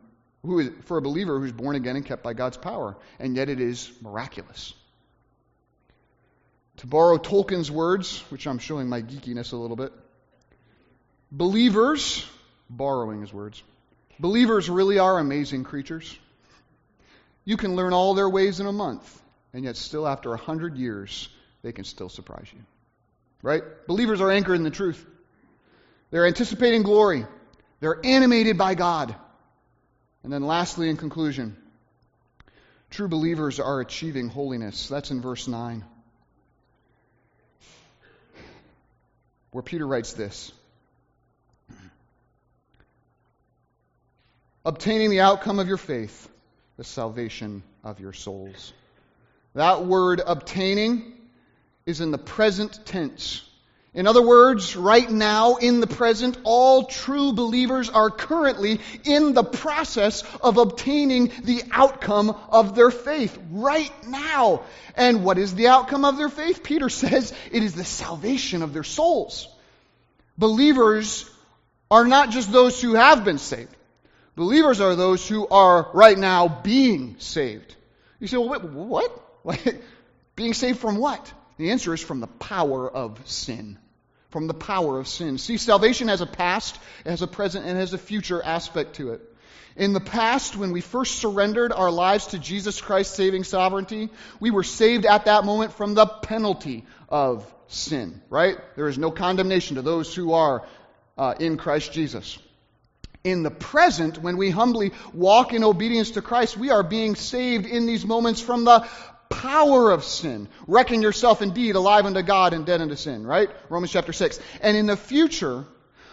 who 0.44 0.58
is, 0.58 0.70
for 0.84 0.98
a 0.98 1.02
believer 1.02 1.38
who's 1.38 1.52
born 1.52 1.76
again 1.76 1.96
and 1.96 2.04
kept 2.04 2.22
by 2.22 2.34
God's 2.34 2.56
power, 2.56 2.96
and 3.18 3.36
yet 3.36 3.48
it 3.48 3.60
is 3.60 3.90
miraculous. 4.00 4.74
To 6.78 6.86
borrow 6.86 7.16
Tolkien's 7.16 7.70
words, 7.70 8.20
which 8.30 8.46
I'm 8.46 8.58
showing 8.58 8.88
my 8.88 9.02
geekiness 9.02 9.52
a 9.52 9.56
little 9.56 9.76
bit, 9.76 9.92
believers, 11.32 12.24
borrowing 12.70 13.22
his 13.22 13.32
words, 13.32 13.60
believers 14.20 14.70
really 14.70 15.00
are 15.00 15.18
amazing 15.18 15.64
creatures. 15.64 16.16
You 17.44 17.56
can 17.56 17.74
learn 17.74 17.92
all 17.92 18.14
their 18.14 18.28
ways 18.28 18.60
in 18.60 18.66
a 18.66 18.72
month 18.72 19.20
and 19.52 19.64
yet 19.64 19.76
still 19.76 20.06
after 20.06 20.32
a 20.32 20.36
hundred 20.36 20.76
years, 20.76 21.28
they 21.62 21.72
can 21.72 21.84
still 21.84 22.08
surprise 22.08 22.46
you. 22.52 22.60
Right? 23.42 23.62
Believers 23.86 24.20
are 24.20 24.30
anchored 24.30 24.56
in 24.56 24.62
the 24.62 24.70
truth. 24.70 25.04
They're 26.10 26.26
anticipating 26.26 26.82
glory. 26.82 27.26
They're 27.80 28.00
animated 28.04 28.56
by 28.56 28.74
God. 28.74 29.14
And 30.22 30.32
then 30.32 30.42
lastly, 30.42 30.88
in 30.88 30.96
conclusion, 30.96 31.56
true 32.90 33.08
believers 33.08 33.58
are 33.58 33.80
achieving 33.80 34.28
holiness. 34.28 34.88
That's 34.88 35.10
in 35.10 35.20
verse 35.20 35.48
9. 35.48 35.84
Where 39.50 39.62
Peter 39.62 39.86
writes 39.86 40.12
this 40.12 40.52
Obtaining 44.64 45.10
the 45.10 45.20
outcome 45.20 45.58
of 45.58 45.66
your 45.66 45.76
faith, 45.76 46.28
the 46.76 46.84
salvation 46.84 47.62
of 47.82 47.98
your 47.98 48.12
souls. 48.12 48.72
That 49.54 49.84
word 49.84 50.20
obtaining 50.24 51.14
is 51.84 52.00
in 52.00 52.12
the 52.12 52.18
present 52.18 52.86
tense. 52.86 53.42
In 53.94 54.06
other 54.06 54.22
words, 54.22 54.74
right 54.74 55.10
now, 55.10 55.56
in 55.56 55.80
the 55.80 55.86
present, 55.86 56.38
all 56.44 56.84
true 56.84 57.34
believers 57.34 57.90
are 57.90 58.08
currently 58.08 58.80
in 59.04 59.34
the 59.34 59.44
process 59.44 60.22
of 60.40 60.56
obtaining 60.56 61.30
the 61.42 61.62
outcome 61.70 62.30
of 62.30 62.74
their 62.74 62.90
faith. 62.90 63.38
Right 63.50 63.92
now. 64.06 64.62
And 64.96 65.24
what 65.24 65.36
is 65.36 65.54
the 65.54 65.68
outcome 65.68 66.06
of 66.06 66.16
their 66.16 66.30
faith? 66.30 66.62
Peter 66.62 66.88
says 67.02 67.34
it 67.50 67.62
is 67.62 67.74
the 67.74 67.84
salvation 67.84 68.62
of 68.62 68.72
their 68.72 68.84
souls. 68.84 69.46
Believers 70.38 71.28
are 71.90 72.06
not 72.06 72.30
just 72.30 72.50
those 72.50 72.80
who 72.80 72.94
have 72.94 73.24
been 73.24 73.38
saved. 73.38 73.76
Believers 74.34 74.80
are 74.80 74.94
those 74.94 75.28
who 75.28 75.46
are 75.48 75.90
right 75.92 76.16
now 76.16 76.48
being 76.48 77.16
saved. 77.18 77.74
You 78.18 78.26
say, 78.26 78.38
well, 78.38 78.48
wait, 78.48 78.62
what? 78.62 79.66
Being 80.36 80.54
saved 80.54 80.78
from 80.78 80.96
what? 80.96 81.32
The 81.58 81.72
answer 81.72 81.92
is 81.92 82.00
from 82.00 82.20
the 82.20 82.26
power 82.26 82.90
of 82.90 83.20
sin. 83.28 83.78
From 84.30 84.46
the 84.46 84.54
power 84.54 84.98
of 84.98 85.08
sin. 85.08 85.36
See, 85.36 85.58
salvation 85.58 86.08
has 86.08 86.20
a 86.22 86.26
past, 86.26 86.78
it 87.04 87.10
has 87.10 87.20
a 87.20 87.26
present, 87.26 87.66
and 87.66 87.76
has 87.76 87.92
a 87.92 87.98
future 87.98 88.42
aspect 88.42 88.96
to 88.96 89.12
it. 89.12 89.20
In 89.76 89.92
the 89.92 90.00
past, 90.00 90.56
when 90.56 90.72
we 90.72 90.80
first 90.80 91.16
surrendered 91.16 91.72
our 91.72 91.90
lives 91.90 92.28
to 92.28 92.38
Jesus 92.38 92.80
Christ's 92.80 93.14
saving 93.14 93.44
sovereignty, 93.44 94.10
we 94.38 94.50
were 94.50 94.62
saved 94.62 95.04
at 95.04 95.26
that 95.26 95.44
moment 95.44 95.72
from 95.72 95.94
the 95.94 96.06
penalty 96.06 96.86
of 97.08 97.52
sin, 97.68 98.22
right? 98.30 98.56
There 98.76 98.88
is 98.88 98.98
no 98.98 99.10
condemnation 99.10 99.76
to 99.76 99.82
those 99.82 100.14
who 100.14 100.32
are 100.32 100.66
uh, 101.18 101.34
in 101.38 101.56
Christ 101.56 101.92
Jesus. 101.92 102.38
In 103.24 103.42
the 103.42 103.50
present, 103.50 104.18
when 104.18 104.36
we 104.36 104.50
humbly 104.50 104.92
walk 105.12 105.52
in 105.52 105.62
obedience 105.62 106.12
to 106.12 106.22
Christ, 106.22 106.56
we 106.56 106.70
are 106.70 106.82
being 106.82 107.14
saved 107.14 107.66
in 107.66 107.86
these 107.86 108.04
moments 108.04 108.40
from 108.40 108.64
the 108.64 108.86
power 109.28 109.90
of 109.90 110.04
sin. 110.04 110.48
Reckon 110.66 111.02
yourself 111.02 111.40
indeed 111.40 111.76
alive 111.76 112.04
unto 112.04 112.22
God 112.22 112.52
and 112.52 112.66
dead 112.66 112.80
unto 112.80 112.96
sin, 112.96 113.26
right? 113.26 113.48
Romans 113.68 113.92
chapter 113.92 114.12
6. 114.12 114.40
And 114.60 114.76
in 114.76 114.86
the 114.86 114.96
future, 114.96 115.64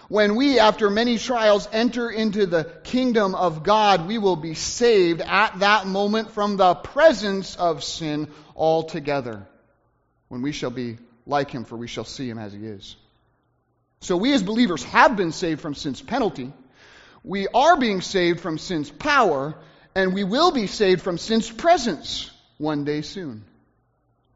when 0.08 0.36
we, 0.36 0.60
after 0.60 0.90
many 0.90 1.18
trials, 1.18 1.68
enter 1.72 2.10
into 2.10 2.46
the 2.46 2.64
kingdom 2.84 3.36
of 3.36 3.64
God, 3.64 4.08
we 4.08 4.18
will 4.18 4.36
be 4.36 4.56
saved 4.56 5.22
at 5.22 5.60
that 5.60 5.86
moment 5.86 6.32
from 6.32 6.58
the 6.58 6.76
presence 6.76 7.56
of 7.56 7.84
sin 7.84 8.28
altogether. 8.56 9.48
When 10.30 10.42
we 10.42 10.52
shall 10.52 10.72
be 10.72 10.98
like 11.26 11.52
him, 11.52 11.64
for 11.64 11.76
we 11.76 11.88
shall 11.88 12.06
see 12.06 12.30
him 12.30 12.40
as 12.40 12.54
he 12.54 12.66
is. 12.66 12.96
So 14.02 14.18
we 14.18 14.34
as 14.34 14.42
believers 14.42 14.84
have 14.86 15.16
been 15.16 15.32
saved 15.32 15.62
from 15.62 15.76
sin's 15.76 16.02
penalty. 16.02 16.54
We 17.24 17.48
are 17.48 17.78
being 17.78 18.02
saved 18.02 18.40
from 18.40 18.58
sin's 18.58 18.90
power, 18.90 19.56
and 19.96 20.14
we 20.14 20.24
will 20.24 20.52
be 20.52 20.68
saved 20.68 21.02
from 21.02 21.18
sin's 21.18 21.50
presence 21.50 22.32
one 22.58 22.86
day 22.86 23.02
soon. 23.02 23.44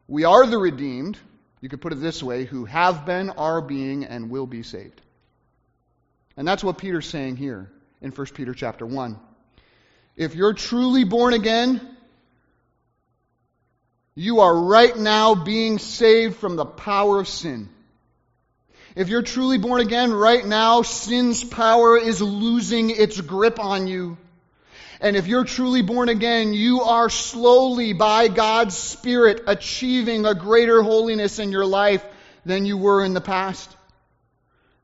We 0.06 0.24
are 0.24 0.46
the 0.46 0.58
redeemed, 0.58 1.18
you 1.60 1.68
could 1.68 1.80
put 1.80 1.92
it 1.92 2.00
this 2.00 2.22
way, 2.22 2.44
who 2.44 2.66
have 2.66 3.06
been, 3.06 3.30
are 3.30 3.62
being, 3.62 4.04
and 4.04 4.28
will 4.28 4.46
be 4.46 4.62
saved. 4.62 5.00
And 6.36 6.46
that's 6.46 6.62
what 6.62 6.78
Peter's 6.78 7.08
saying 7.08 7.36
here 7.36 7.70
in 8.02 8.10
1 8.10 8.26
Peter 8.34 8.52
chapter 8.52 8.84
1. 8.84 9.18
If 10.16 10.34
you're 10.34 10.52
truly 10.52 11.04
born 11.04 11.32
again, 11.32 11.80
you 14.14 14.40
are 14.40 14.54
right 14.54 14.96
now 14.96 15.34
being 15.34 15.78
saved 15.78 16.36
from 16.36 16.56
the 16.56 16.66
power 16.66 17.18
of 17.18 17.28
sin. 17.28 17.68
If 18.96 19.08
you're 19.08 19.22
truly 19.22 19.58
born 19.58 19.80
again, 19.80 20.12
right 20.12 20.46
now, 20.46 20.82
sin's 20.82 21.42
power 21.42 21.98
is 21.98 22.22
losing 22.22 22.90
its 22.90 23.20
grip 23.20 23.58
on 23.58 23.88
you. 23.88 24.16
And 25.00 25.16
if 25.16 25.26
you're 25.26 25.44
truly 25.44 25.82
born 25.82 26.08
again, 26.08 26.54
you 26.54 26.82
are 26.82 27.10
slowly, 27.10 27.92
by 27.92 28.28
God's 28.28 28.76
Spirit, 28.76 29.42
achieving 29.48 30.26
a 30.26 30.34
greater 30.34 30.80
holiness 30.80 31.40
in 31.40 31.50
your 31.50 31.66
life 31.66 32.04
than 32.46 32.66
you 32.66 32.78
were 32.78 33.04
in 33.04 33.14
the 33.14 33.20
past. 33.20 33.68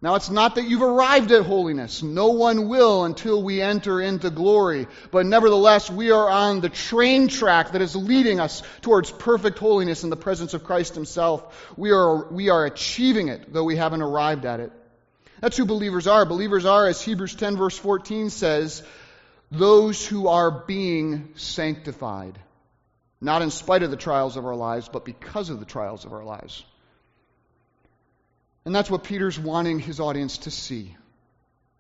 Now, 0.02 0.14
it's 0.14 0.30
not 0.30 0.54
that 0.54 0.66
you've 0.66 0.82
arrived 0.82 1.30
at 1.30 1.44
holiness. 1.44 2.02
No 2.02 2.28
one 2.28 2.68
will 2.68 3.04
until 3.04 3.42
we 3.42 3.60
enter 3.60 4.00
into 4.00 4.30
glory. 4.30 4.86
But 5.10 5.26
nevertheless, 5.26 5.90
we 5.90 6.10
are 6.10 6.26
on 6.26 6.62
the 6.62 6.70
train 6.70 7.28
track 7.28 7.72
that 7.72 7.82
is 7.82 7.94
leading 7.94 8.40
us 8.40 8.62
towards 8.80 9.10
perfect 9.10 9.58
holiness 9.58 10.02
in 10.02 10.08
the 10.08 10.16
presence 10.16 10.54
of 10.54 10.64
Christ 10.64 10.94
Himself. 10.94 11.74
We 11.76 11.90
are, 11.90 12.32
we 12.32 12.48
are 12.48 12.64
achieving 12.64 13.28
it, 13.28 13.52
though 13.52 13.64
we 13.64 13.76
haven't 13.76 14.00
arrived 14.00 14.46
at 14.46 14.60
it. 14.60 14.72
That's 15.42 15.58
who 15.58 15.66
believers 15.66 16.06
are. 16.06 16.24
Believers 16.24 16.64
are, 16.64 16.86
as 16.86 17.02
Hebrews 17.02 17.34
10, 17.34 17.58
verse 17.58 17.76
14 17.76 18.30
says, 18.30 18.82
those 19.50 20.06
who 20.06 20.28
are 20.28 20.50
being 20.50 21.30
sanctified. 21.34 22.38
Not 23.20 23.42
in 23.42 23.50
spite 23.50 23.82
of 23.82 23.90
the 23.90 23.98
trials 23.98 24.38
of 24.38 24.46
our 24.46 24.56
lives, 24.56 24.88
but 24.88 25.04
because 25.04 25.50
of 25.50 25.60
the 25.60 25.66
trials 25.66 26.06
of 26.06 26.14
our 26.14 26.24
lives. 26.24 26.64
And 28.64 28.74
that's 28.74 28.90
what 28.90 29.04
Peter's 29.04 29.38
wanting 29.38 29.78
his 29.78 30.00
audience 30.00 30.38
to 30.38 30.50
see. 30.50 30.96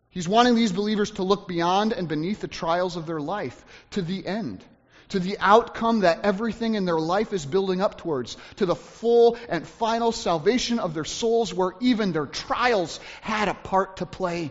He's 0.08 0.28
wanting 0.28 0.54
these 0.54 0.72
believers 0.72 1.12
to 1.12 1.22
look 1.22 1.46
beyond 1.46 1.92
and 1.92 2.08
beneath 2.08 2.40
the 2.40 2.48
trials 2.48 2.96
of 2.96 3.06
their 3.06 3.20
life 3.20 3.64
to 3.90 4.02
the 4.02 4.26
end, 4.26 4.64
to 5.10 5.20
the 5.20 5.36
outcome 5.38 6.00
that 6.00 6.24
everything 6.24 6.74
in 6.74 6.84
their 6.84 6.98
life 6.98 7.32
is 7.32 7.46
building 7.46 7.80
up 7.80 7.98
towards, 7.98 8.36
to 8.56 8.66
the 8.66 8.74
full 8.74 9.36
and 9.48 9.66
final 9.66 10.10
salvation 10.10 10.80
of 10.80 10.94
their 10.94 11.04
souls 11.04 11.54
where 11.54 11.74
even 11.80 12.12
their 12.12 12.26
trials 12.26 12.98
had 13.20 13.48
a 13.48 13.54
part 13.54 13.98
to 13.98 14.06
play. 14.06 14.50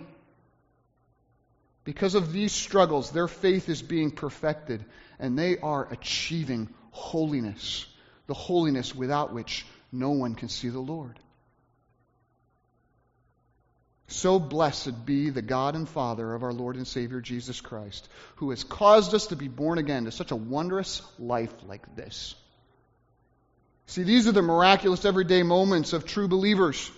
Because 1.83 2.15
of 2.15 2.31
these 2.31 2.51
struggles, 2.51 3.11
their 3.11 3.27
faith 3.27 3.67
is 3.67 3.81
being 3.81 4.11
perfected 4.11 4.85
and 5.17 5.37
they 5.37 5.57
are 5.57 5.91
achieving 5.91 6.69
holiness, 6.91 7.85
the 8.27 8.33
holiness 8.33 8.95
without 8.95 9.33
which 9.33 9.65
no 9.91 10.11
one 10.11 10.35
can 10.35 10.47
see 10.47 10.69
the 10.69 10.79
Lord. 10.79 11.19
So 14.11 14.39
blessed 14.39 15.05
be 15.05 15.29
the 15.29 15.43
God 15.43 15.75
and 15.75 15.87
Father 15.87 16.33
of 16.33 16.41
our 16.41 16.51
Lord 16.51 16.75
and 16.75 16.87
Savior 16.87 17.21
Jesus 17.21 17.61
Christ, 17.61 18.09
who 18.37 18.49
has 18.49 18.63
caused 18.63 19.13
us 19.13 19.27
to 19.27 19.35
be 19.35 19.47
born 19.47 19.77
again 19.77 20.05
to 20.05 20.11
such 20.11 20.31
a 20.31 20.35
wondrous 20.35 21.03
life 21.19 21.53
like 21.67 21.95
this. 21.95 22.33
See, 23.85 24.01
these 24.01 24.27
are 24.27 24.31
the 24.31 24.41
miraculous 24.41 25.05
everyday 25.05 25.43
moments 25.43 25.93
of 25.93 26.05
true 26.05 26.27
believers. 26.27 26.91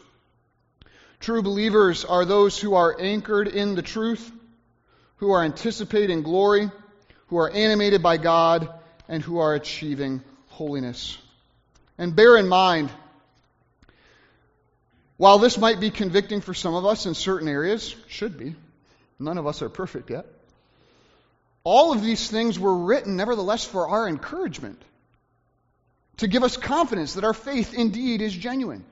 True 1.19 1.41
believers 1.41 2.05
are 2.05 2.23
those 2.23 2.57
who 2.57 2.75
are 2.75 2.95
anchored 2.97 3.49
in 3.49 3.75
the 3.75 3.81
truth, 3.81 4.31
who 5.17 5.31
are 5.31 5.43
anticipating 5.43 6.23
glory, 6.23 6.71
who 7.27 7.37
are 7.37 7.51
animated 7.51 8.01
by 8.01 8.15
God, 8.15 8.69
and 9.09 9.21
who 9.21 9.39
are 9.39 9.53
achieving 9.53 10.21
holiness. 10.47 11.17
And 11.97 12.15
bear 12.15 12.37
in 12.37 12.47
mind, 12.47 12.89
while 15.21 15.37
this 15.37 15.55
might 15.55 15.79
be 15.79 15.91
convicting 15.91 16.41
for 16.41 16.55
some 16.55 16.73
of 16.73 16.83
us 16.83 17.05
in 17.05 17.13
certain 17.13 17.47
areas, 17.47 17.95
should 18.07 18.39
be, 18.39 18.55
none 19.19 19.37
of 19.37 19.45
us 19.45 19.61
are 19.61 19.69
perfect 19.69 20.09
yet. 20.09 20.25
All 21.63 21.93
of 21.93 22.01
these 22.01 22.27
things 22.27 22.57
were 22.57 22.75
written, 22.75 23.17
nevertheless, 23.17 23.63
for 23.63 23.87
our 23.87 24.07
encouragement, 24.07 24.81
to 26.17 26.27
give 26.27 26.43
us 26.43 26.57
confidence 26.57 27.13
that 27.13 27.23
our 27.23 27.35
faith 27.35 27.75
indeed 27.75 28.23
is 28.23 28.33
genuine. 28.33 28.83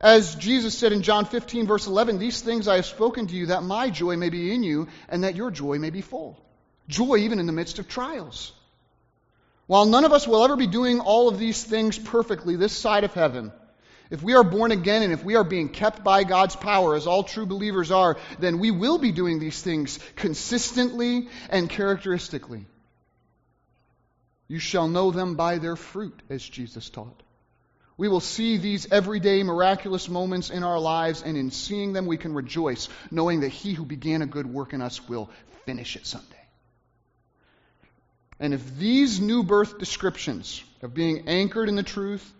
As 0.00 0.34
Jesus 0.34 0.76
said 0.76 0.90
in 0.90 1.02
John 1.02 1.26
15, 1.26 1.68
verse 1.68 1.86
11, 1.86 2.18
These 2.18 2.40
things 2.40 2.66
I 2.66 2.74
have 2.74 2.86
spoken 2.86 3.28
to 3.28 3.36
you, 3.36 3.46
that 3.46 3.62
my 3.62 3.88
joy 3.88 4.16
may 4.16 4.30
be 4.30 4.52
in 4.52 4.64
you, 4.64 4.88
and 5.08 5.22
that 5.22 5.36
your 5.36 5.52
joy 5.52 5.78
may 5.78 5.90
be 5.90 6.00
full. 6.00 6.44
Joy 6.88 7.18
even 7.18 7.38
in 7.38 7.46
the 7.46 7.52
midst 7.52 7.78
of 7.78 7.86
trials. 7.86 8.52
While 9.68 9.84
none 9.84 10.04
of 10.04 10.12
us 10.12 10.26
will 10.26 10.42
ever 10.42 10.56
be 10.56 10.66
doing 10.66 10.98
all 10.98 11.28
of 11.28 11.38
these 11.38 11.62
things 11.62 11.96
perfectly 11.96 12.56
this 12.56 12.76
side 12.76 13.04
of 13.04 13.14
heaven, 13.14 13.52
if 14.10 14.22
we 14.22 14.34
are 14.34 14.44
born 14.44 14.72
again 14.72 15.02
and 15.02 15.12
if 15.12 15.24
we 15.24 15.36
are 15.36 15.44
being 15.44 15.68
kept 15.68 16.04
by 16.04 16.24
God's 16.24 16.56
power, 16.56 16.94
as 16.94 17.06
all 17.06 17.24
true 17.24 17.46
believers 17.46 17.90
are, 17.90 18.16
then 18.38 18.58
we 18.58 18.70
will 18.70 18.98
be 18.98 19.12
doing 19.12 19.38
these 19.38 19.60
things 19.60 19.98
consistently 20.14 21.28
and 21.50 21.68
characteristically. 21.68 22.66
You 24.48 24.58
shall 24.58 24.88
know 24.88 25.10
them 25.10 25.34
by 25.34 25.58
their 25.58 25.76
fruit, 25.76 26.20
as 26.30 26.42
Jesus 26.42 26.88
taught. 26.88 27.22
We 27.98 28.08
will 28.08 28.20
see 28.20 28.58
these 28.58 28.92
everyday 28.92 29.42
miraculous 29.42 30.08
moments 30.08 30.50
in 30.50 30.62
our 30.62 30.78
lives, 30.78 31.22
and 31.22 31.36
in 31.36 31.50
seeing 31.50 31.92
them, 31.92 32.06
we 32.06 32.18
can 32.18 32.34
rejoice, 32.34 32.88
knowing 33.10 33.40
that 33.40 33.48
He 33.48 33.72
who 33.72 33.84
began 33.84 34.22
a 34.22 34.26
good 34.26 34.46
work 34.46 34.72
in 34.72 34.82
us 34.82 35.08
will 35.08 35.30
finish 35.64 35.96
it 35.96 36.06
someday. 36.06 36.36
And 38.38 38.52
if 38.52 38.76
these 38.76 39.18
new 39.18 39.42
birth 39.42 39.78
descriptions 39.78 40.62
of 40.82 40.92
being 40.92 41.26
anchored 41.26 41.70
in 41.70 41.74
the 41.74 41.82
truth, 41.82 42.30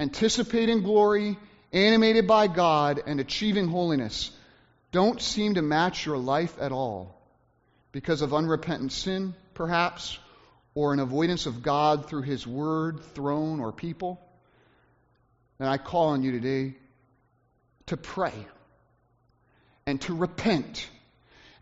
anticipating 0.00 0.82
glory, 0.82 1.38
animated 1.72 2.26
by 2.26 2.48
God, 2.48 3.02
and 3.06 3.20
achieving 3.20 3.68
holiness 3.68 4.32
don't 4.92 5.20
seem 5.20 5.54
to 5.54 5.62
match 5.62 6.04
your 6.04 6.18
life 6.18 6.56
at 6.60 6.72
all 6.72 7.14
because 7.92 8.22
of 8.22 8.34
unrepentant 8.34 8.90
sin, 8.90 9.34
perhaps, 9.54 10.18
or 10.74 10.92
an 10.92 11.00
avoidance 11.00 11.46
of 11.46 11.62
God 11.62 12.08
through 12.08 12.22
His 12.22 12.46
Word, 12.46 13.00
throne, 13.14 13.60
or 13.60 13.72
people, 13.72 14.20
then 15.58 15.68
I 15.68 15.76
call 15.76 16.08
on 16.08 16.22
you 16.22 16.32
today 16.32 16.74
to 17.86 17.96
pray 17.96 18.32
and 19.86 20.00
to 20.02 20.14
repent 20.16 20.88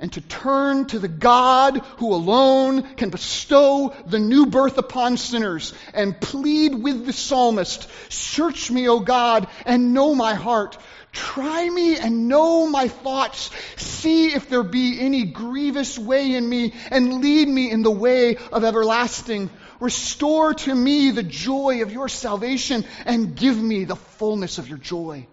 and 0.01 0.13
to 0.13 0.21
turn 0.21 0.87
to 0.87 0.99
the 0.99 1.09
God 1.09 1.79
who 1.97 2.15
alone 2.15 2.83
can 2.95 3.11
bestow 3.11 3.95
the 4.07 4.19
new 4.19 4.47
birth 4.47 4.79
upon 4.79 5.17
sinners 5.17 5.75
and 5.93 6.21
plead 6.21 6.75
with 6.75 7.05
the 7.05 7.13
psalmist, 7.13 7.89
Search 8.09 8.71
me, 8.71 8.89
O 8.89 9.01
God, 9.01 9.49
and 9.67 9.95
know 9.95 10.15
my 10.15 10.35
heart. 10.35 10.79
Try 11.13 11.69
me 11.69 11.97
and 11.97 12.29
know 12.29 12.69
my 12.69 12.87
thoughts. 12.87 13.51
See 13.77 14.29
if 14.33 14.49
there 14.49 14.63
be 14.63 15.01
any 15.01 15.25
grievous 15.25 15.99
way 15.99 16.35
in 16.35 16.49
me 16.49 16.75
and 16.91 17.21
lead 17.21 17.49
me 17.49 17.71
in 17.71 17.83
the 17.83 17.91
way 17.91 18.37
of 18.53 18.63
everlasting. 18.63 19.51
Restore 19.81 20.55
to 20.55 20.75
me 20.75 21.11
the 21.11 21.23
joy 21.25 21.83
of 21.83 21.93
your 21.93 22.09
salvation 22.09 22.85
and 23.05 23.35
give 23.35 23.61
me 23.61 23.85
the 23.85 23.97
fullness 23.97 24.59
of 24.59 24.69
your 24.69 24.79
joy. 24.79 25.27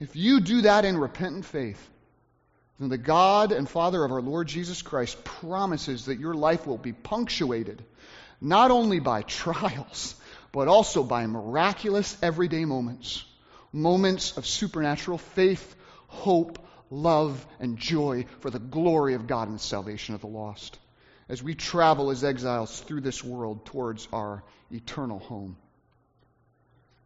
If 0.00 0.16
you 0.16 0.40
do 0.40 0.62
that 0.62 0.84
in 0.84 0.98
repentant 0.98 1.44
faith, 1.44 1.90
then 2.78 2.88
the 2.88 2.98
God 2.98 3.52
and 3.52 3.68
Father 3.68 4.04
of 4.04 4.12
our 4.12 4.20
Lord 4.20 4.48
Jesus 4.48 4.82
Christ 4.82 5.24
promises 5.24 6.06
that 6.06 6.20
your 6.20 6.34
life 6.34 6.66
will 6.66 6.78
be 6.78 6.92
punctuated 6.92 7.82
not 8.40 8.70
only 8.70 9.00
by 9.00 9.22
trials, 9.26 10.14
but 10.52 10.68
also 10.68 11.02
by 11.02 11.26
miraculous 11.26 12.16
everyday 12.22 12.64
moments. 12.64 13.24
Moments 13.72 14.36
of 14.36 14.46
supernatural 14.46 15.18
faith, 15.18 15.74
hope, 16.06 16.58
love, 16.90 17.44
and 17.60 17.78
joy 17.78 18.26
for 18.40 18.50
the 18.50 18.58
glory 18.58 19.14
of 19.14 19.26
God 19.26 19.48
and 19.48 19.58
the 19.58 19.62
salvation 19.62 20.14
of 20.14 20.20
the 20.20 20.26
lost. 20.26 20.78
As 21.28 21.42
we 21.42 21.54
travel 21.54 22.10
as 22.10 22.22
exiles 22.22 22.80
through 22.80 23.00
this 23.00 23.24
world 23.24 23.66
towards 23.66 24.06
our 24.12 24.44
eternal 24.70 25.18
home. 25.18 25.56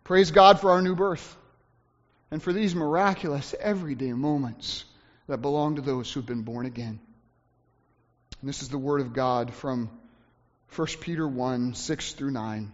Praise 0.05 0.31
God 0.31 0.61
for 0.61 0.73
our 0.73 0.83
new 0.83 0.95
birth 0.95 1.37
and 2.31 2.43
for 2.43 2.53
these 2.53 2.75
miraculous 2.75 3.55
everyday 3.59 4.13
moments 4.13 4.85
that 5.31 5.41
belong 5.41 5.77
to 5.77 5.81
those 5.81 6.13
who've 6.13 6.27
been 6.27 6.43
born 6.43 6.67
again. 6.67 6.99
And 8.41 8.49
this 8.49 8.63
is 8.63 8.69
the 8.69 8.79
word 8.79 9.01
of 9.01 9.13
God 9.13 9.55
from 9.55 9.89
1 10.75 10.89
Peter 11.01 11.27
1 11.27 11.75
6 11.75 12.13
through 12.15 12.33
9, 12.33 12.73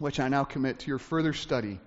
which 0.00 0.18
I 0.18 0.26
now 0.26 0.42
commit 0.42 0.80
to 0.80 0.88
your 0.88 0.98
further 0.98 1.32
study 1.32 1.78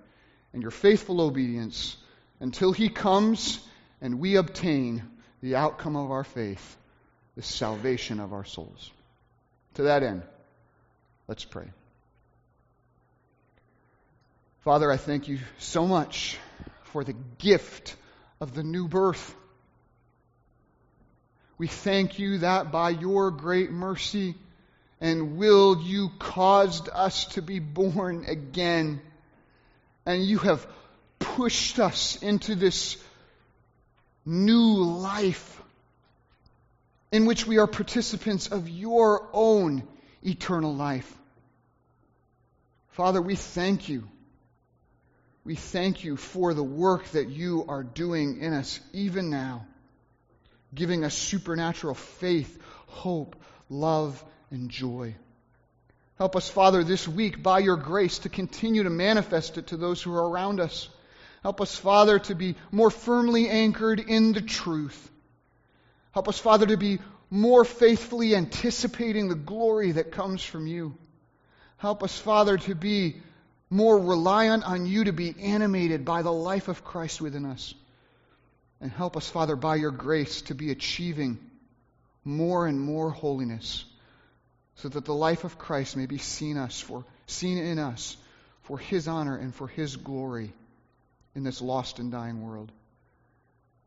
and 0.54 0.62
your 0.62 0.70
faithful 0.70 1.20
obedience 1.20 1.94
until 2.40 2.72
he 2.72 2.88
comes 2.88 3.60
and 4.00 4.18
we 4.18 4.36
obtain 4.36 5.02
the 5.42 5.56
outcome 5.56 5.94
of 5.94 6.10
our 6.10 6.24
faith, 6.24 6.78
the 7.36 7.42
salvation 7.42 8.18
of 8.18 8.32
our 8.32 8.46
souls. 8.46 8.90
To 9.74 9.82
that 9.82 10.02
end, 10.02 10.22
let's 11.26 11.44
pray. 11.44 11.68
Father, 14.60 14.90
I 14.90 14.96
thank 14.96 15.28
you 15.28 15.38
so 15.58 15.86
much 15.86 16.38
for 16.84 17.04
the 17.04 17.14
gift 17.36 17.94
of 18.40 18.54
the 18.54 18.62
new 18.62 18.88
birth. 18.88 19.34
We 21.58 21.66
thank 21.66 22.20
you 22.20 22.38
that 22.38 22.70
by 22.70 22.90
your 22.90 23.32
great 23.32 23.72
mercy 23.72 24.36
and 25.00 25.36
will 25.36 25.80
you 25.82 26.10
caused 26.18 26.88
us 26.88 27.24
to 27.34 27.42
be 27.42 27.58
born 27.58 28.24
again. 28.26 29.00
And 30.06 30.24
you 30.24 30.38
have 30.38 30.66
pushed 31.18 31.80
us 31.80 32.16
into 32.22 32.54
this 32.54 32.96
new 34.24 34.84
life 34.84 35.60
in 37.10 37.26
which 37.26 37.46
we 37.46 37.58
are 37.58 37.66
participants 37.66 38.48
of 38.48 38.68
your 38.68 39.28
own 39.32 39.82
eternal 40.24 40.74
life. 40.74 41.12
Father, 42.90 43.20
we 43.20 43.34
thank 43.34 43.88
you. 43.88 44.08
We 45.44 45.54
thank 45.54 46.04
you 46.04 46.16
for 46.16 46.54
the 46.54 46.62
work 46.62 47.04
that 47.10 47.28
you 47.28 47.64
are 47.68 47.82
doing 47.82 48.40
in 48.40 48.52
us 48.52 48.78
even 48.92 49.30
now 49.30 49.66
giving 50.74 51.04
us 51.04 51.14
supernatural 51.14 51.94
faith, 51.94 52.60
hope, 52.86 53.36
love, 53.68 54.22
and 54.50 54.70
joy. 54.70 55.14
Help 56.16 56.34
us, 56.34 56.48
Father, 56.48 56.82
this 56.82 57.06
week, 57.06 57.42
by 57.42 57.60
your 57.60 57.76
grace, 57.76 58.20
to 58.20 58.28
continue 58.28 58.82
to 58.82 58.90
manifest 58.90 59.56
it 59.56 59.68
to 59.68 59.76
those 59.76 60.02
who 60.02 60.12
are 60.12 60.28
around 60.28 60.58
us. 60.58 60.88
Help 61.42 61.60
us, 61.60 61.76
Father, 61.76 62.18
to 62.18 62.34
be 62.34 62.56
more 62.72 62.90
firmly 62.90 63.48
anchored 63.48 64.00
in 64.00 64.32
the 64.32 64.40
truth. 64.40 65.10
Help 66.12 66.28
us, 66.28 66.38
Father, 66.38 66.66
to 66.66 66.76
be 66.76 66.98
more 67.30 67.64
faithfully 67.64 68.34
anticipating 68.34 69.28
the 69.28 69.36
glory 69.36 69.92
that 69.92 70.10
comes 70.10 70.42
from 70.42 70.66
you. 70.66 70.96
Help 71.76 72.02
us, 72.02 72.18
Father, 72.18 72.58
to 72.58 72.74
be 72.74 73.20
more 73.70 73.98
reliant 73.98 74.64
on 74.64 74.86
you, 74.86 75.04
to 75.04 75.12
be 75.12 75.34
animated 75.40 76.04
by 76.04 76.22
the 76.22 76.32
life 76.32 76.66
of 76.68 76.84
Christ 76.84 77.20
within 77.20 77.44
us. 77.44 77.74
And 78.80 78.90
help 78.90 79.16
us, 79.16 79.28
Father, 79.28 79.56
by 79.56 79.76
your 79.76 79.90
grace, 79.90 80.42
to 80.42 80.54
be 80.54 80.70
achieving 80.70 81.38
more 82.24 82.66
and 82.66 82.80
more 82.80 83.10
holiness 83.10 83.84
so 84.76 84.88
that 84.88 85.04
the 85.04 85.14
life 85.14 85.44
of 85.44 85.58
Christ 85.58 85.96
may 85.96 86.06
be 86.06 86.18
seen 86.18 86.56
us 86.56 86.80
for 86.80 87.04
seen 87.26 87.58
in 87.58 87.78
us 87.78 88.16
for 88.62 88.78
his 88.78 89.08
honor 89.08 89.36
and 89.36 89.54
for 89.54 89.66
his 89.66 89.96
glory 89.96 90.52
in 91.34 91.42
this 91.42 91.60
lost 91.60 91.98
and 91.98 92.12
dying 92.12 92.42
world. 92.42 92.70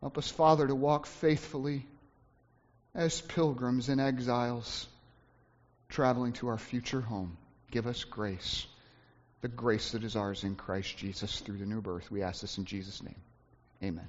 Help 0.02 0.18
us, 0.18 0.30
Father, 0.30 0.68
to 0.68 0.76
walk 0.76 1.06
faithfully 1.06 1.86
as 2.94 3.22
pilgrims 3.22 3.90
and 3.90 4.02
exiles 4.02 4.88
traveling 5.90 6.34
to 6.34 6.48
our 6.48 6.58
future 6.58 7.02
home. 7.02 7.38
Give 7.70 7.88
us 7.88 8.04
grace, 8.04 8.66
the 9.42 9.48
grace 9.48 9.92
that 9.92 10.04
is 10.04 10.16
ours 10.16 10.44
in 10.44 10.56
Christ 10.56 10.98
Jesus 10.98 11.40
through 11.40 11.58
the 11.58 11.66
new 11.66 11.82
birth. 11.82 12.10
We 12.12 12.24
ask 12.24 12.42
this 12.42 12.58
in 12.58 12.66
Jesus' 12.66 13.04
name. 13.04 13.22
Amen. 13.84 14.08